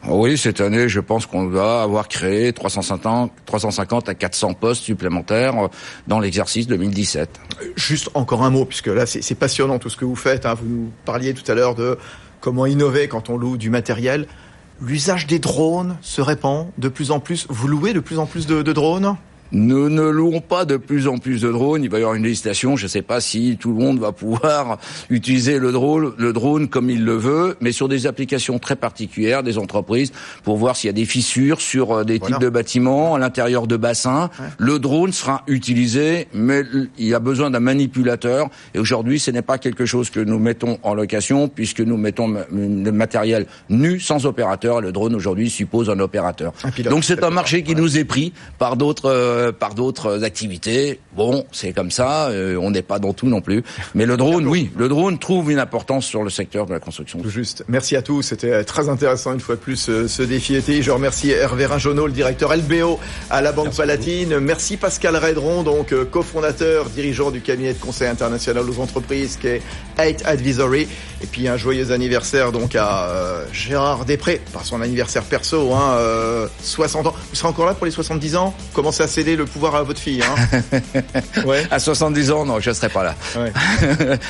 Oui, 0.07 0.37
cette 0.37 0.59
année, 0.59 0.89
je 0.89 0.99
pense 0.99 1.27
qu'on 1.27 1.47
va 1.47 1.83
avoir 1.83 2.09
créé 2.09 2.51
350, 2.51 3.31
350 3.45 4.09
à 4.09 4.15
400 4.15 4.55
postes 4.55 4.83
supplémentaires 4.83 5.69
dans 6.07 6.19
l'exercice 6.19 6.67
2017. 6.67 7.39
Juste 7.77 8.09
encore 8.13 8.43
un 8.43 8.49
mot, 8.49 8.65
puisque 8.65 8.87
là, 8.87 9.05
c'est 9.05 9.35
passionnant 9.35 9.79
tout 9.79 9.89
ce 9.89 9.95
que 9.95 10.03
vous 10.03 10.17
faites. 10.17 10.45
Hein. 10.45 10.55
Vous 10.55 10.67
nous 10.67 10.91
parliez 11.05 11.33
tout 11.33 11.49
à 11.49 11.55
l'heure 11.55 11.75
de 11.75 11.97
comment 12.41 12.65
innover 12.65 13.07
quand 13.07 13.29
on 13.29 13.37
loue 13.37 13.55
du 13.55 13.69
matériel. 13.69 14.27
L'usage 14.81 15.27
des 15.27 15.39
drones 15.39 15.97
se 16.01 16.21
répand 16.21 16.67
de 16.77 16.89
plus 16.89 17.11
en 17.11 17.19
plus. 17.19 17.45
Vous 17.49 17.67
louez 17.67 17.93
de 17.93 17.99
plus 17.99 18.19
en 18.19 18.25
plus 18.25 18.47
de 18.47 18.61
drones? 18.73 19.15
Nous 19.53 19.87
ne 19.89 20.01
louons 20.01 20.41
pas 20.41 20.65
de 20.65 20.77
plus 20.77 21.07
en 21.07 21.19
plus 21.19 21.41
de 21.41 21.51
drones. 21.51 21.83
Il 21.83 21.89
va 21.89 21.99
y 21.99 22.01
avoir 22.01 22.15
une 22.15 22.23
législation. 22.23 22.75
Je 22.75 22.85
ne 22.85 22.89
sais 22.89 23.03
pas 23.03 23.21
si 23.21 23.57
tout 23.59 23.71
le 23.71 23.79
monde 23.79 23.99
va 23.99 24.11
pouvoir 24.11 24.79
utiliser 25.09 25.59
le 25.59 25.71
drone, 25.71 26.13
le 26.17 26.33
drone 26.33 26.67
comme 26.67 26.89
il 26.89 27.05
le 27.05 27.15
veut, 27.15 27.55
mais 27.61 27.71
sur 27.71 27.87
des 27.87 28.07
applications 28.07 28.57
très 28.57 28.75
particulières 28.75 29.43
des 29.43 29.59
entreprises 29.59 30.11
pour 30.43 30.57
voir 30.57 30.75
s'il 30.75 30.87
y 30.87 30.89
a 30.89 30.93
des 30.93 31.05
fissures 31.05 31.61
sur 31.61 31.91
euh, 31.91 32.03
des 32.03 32.19
types 32.19 32.39
de 32.39 32.49
bâtiments, 32.49 33.13
à 33.13 33.19
l'intérieur 33.19 33.67
de 33.67 33.77
bassins. 33.77 34.29
Le 34.57 34.79
drone 34.79 35.13
sera 35.13 35.43
utilisé, 35.47 36.27
mais 36.33 36.63
il 36.97 37.13
a 37.13 37.19
besoin 37.19 37.51
d'un 37.51 37.59
manipulateur. 37.59 38.49
Et 38.73 38.79
aujourd'hui, 38.79 39.19
ce 39.19 39.29
n'est 39.29 39.43
pas 39.43 39.59
quelque 39.59 39.85
chose 39.85 40.09
que 40.09 40.19
nous 40.19 40.39
mettons 40.39 40.79
en 40.81 40.95
location, 40.95 41.47
puisque 41.47 41.81
nous 41.81 41.97
mettons 41.97 42.27
le 42.51 42.91
matériel 42.91 43.45
nu, 43.69 43.99
sans 43.99 44.25
opérateur. 44.25 44.81
Le 44.81 44.91
drone 44.91 45.13
aujourd'hui 45.13 45.51
suppose 45.51 45.91
un 45.91 45.99
opérateur. 45.99 46.53
Donc 46.85 47.03
c'est 47.03 47.23
un 47.23 47.29
marché 47.29 47.61
qui 47.61 47.75
nous 47.75 47.99
est 47.99 48.05
pris 48.05 48.33
par 48.57 48.77
d'autres 48.77 49.11
euh, 49.11 49.42
euh, 49.43 49.51
par 49.51 49.75
d'autres 49.75 50.23
activités. 50.23 50.99
Bon, 51.15 51.45
c'est 51.51 51.73
comme 51.73 51.91
ça, 51.91 52.29
euh, 52.29 52.57
on 52.57 52.71
n'est 52.71 52.81
pas 52.81 52.99
dans 52.99 53.13
tout 53.13 53.27
non 53.27 53.41
plus. 53.41 53.63
Mais 53.93 54.05
le 54.05 54.17
drone, 54.17 54.47
oui, 54.47 54.71
le 54.75 54.87
drone 54.87 55.19
trouve 55.19 55.51
une 55.51 55.59
importance 55.59 56.05
sur 56.05 56.23
le 56.23 56.29
secteur 56.29 56.65
de 56.65 56.73
la 56.73 56.79
construction. 56.79 57.19
juste. 57.25 57.63
Merci 57.67 57.95
à 57.95 58.01
tous. 58.01 58.21
C'était 58.23 58.63
très 58.63 58.89
intéressant 58.89 59.33
une 59.33 59.39
fois 59.39 59.55
de 59.55 59.59
plus 59.59 59.89
euh, 59.89 60.07
ce, 60.07 60.23
défi 60.23 60.55
été. 60.55 60.81
Je 60.81 60.91
remercie 60.91 61.31
Hervé 61.31 61.65
Rinjonot, 61.65 62.07
le 62.07 62.13
directeur 62.13 62.55
LBO 62.55 62.99
à 63.29 63.41
la 63.41 63.51
Banque 63.51 63.75
Palatine. 63.75 64.39
Merci 64.39 64.77
Pascal 64.77 65.15
Redron, 65.15 65.63
donc 65.63 65.93
cofondateur, 66.09 66.89
dirigeant 66.89 67.31
du 67.31 67.41
cabinet 67.41 67.73
de 67.73 67.79
conseil 67.79 68.07
international 68.07 68.69
aux 68.69 68.79
entreprises 68.79 69.37
qui 69.37 69.47
est 69.47 69.61
8 69.99 70.23
Advisory. 70.25 70.87
Et 71.21 71.27
puis 71.27 71.47
un 71.47 71.57
joyeux 71.57 71.91
anniversaire 71.91 72.51
donc 72.51 72.75
à 72.75 73.09
Gérard 73.53 74.05
Després, 74.05 74.41
par 74.51 74.65
son 74.65 74.81
anniversaire 74.81 75.23
perso, 75.23 75.73
hein, 75.73 75.97
60 76.61 77.07
ans. 77.07 77.13
Vous 77.29 77.35
serez 77.35 77.47
encore 77.47 77.65
là 77.65 77.73
pour 77.73 77.85
les 77.85 77.91
70 77.91 78.35
ans? 78.35 78.53
Commencez 78.73 79.03
à 79.03 79.07
céder 79.23 79.35
le 79.37 79.45
pouvoir 79.45 79.75
à 79.75 79.83
votre 79.83 79.99
fille. 79.99 80.21
Hein 80.21 80.61
ouais. 81.45 81.63
À 81.71 81.79
70 81.79 82.31
ans, 82.31 82.45
non, 82.45 82.59
je 82.59 82.69
ne 82.69 82.75
serai 82.75 82.89
pas 82.89 83.03
là. 83.03 83.15
Ouais. 83.37 83.53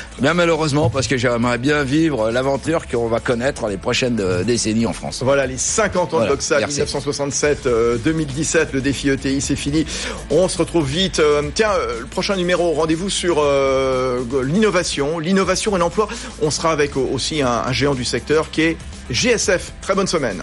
bien 0.20 0.34
malheureusement, 0.34 0.88
parce 0.88 1.08
que 1.08 1.16
j'aimerais 1.16 1.58
bien 1.58 1.82
vivre 1.82 2.30
l'aventure 2.30 2.86
qu'on 2.86 3.08
va 3.08 3.18
connaître 3.18 3.66
les 3.66 3.76
prochaines 3.76 4.20
euh, 4.20 4.44
décennies 4.44 4.86
en 4.86 4.92
France. 4.92 5.22
Voilà, 5.24 5.46
les 5.46 5.58
50 5.58 6.14
ans 6.14 6.20
de 6.20 6.28
Doxa, 6.28 6.60
1967-2017, 6.60 7.66
euh, 7.66 7.98
le 8.72 8.80
défi 8.80 9.08
ETI, 9.08 9.40
c'est 9.40 9.56
fini. 9.56 9.84
On 10.30 10.48
se 10.48 10.58
retrouve 10.58 10.86
vite. 10.86 11.18
Euh, 11.18 11.42
tiens, 11.54 11.72
le 11.98 12.06
prochain 12.06 12.36
numéro, 12.36 12.72
rendez-vous 12.72 13.10
sur 13.10 13.42
l'innovation, 14.42 15.18
l'innovation 15.18 15.76
et 15.76 15.78
l'emploi. 15.80 16.08
On 16.40 16.50
sera 16.50 16.70
avec 16.70 16.96
aussi 16.96 17.42
un 17.42 17.72
géant 17.72 17.94
du 17.94 18.04
secteur 18.04 18.50
qui 18.50 18.62
est 18.62 18.76
GSF. 19.10 19.72
Très 19.80 19.94
bonne 19.94 20.06
semaine. 20.06 20.42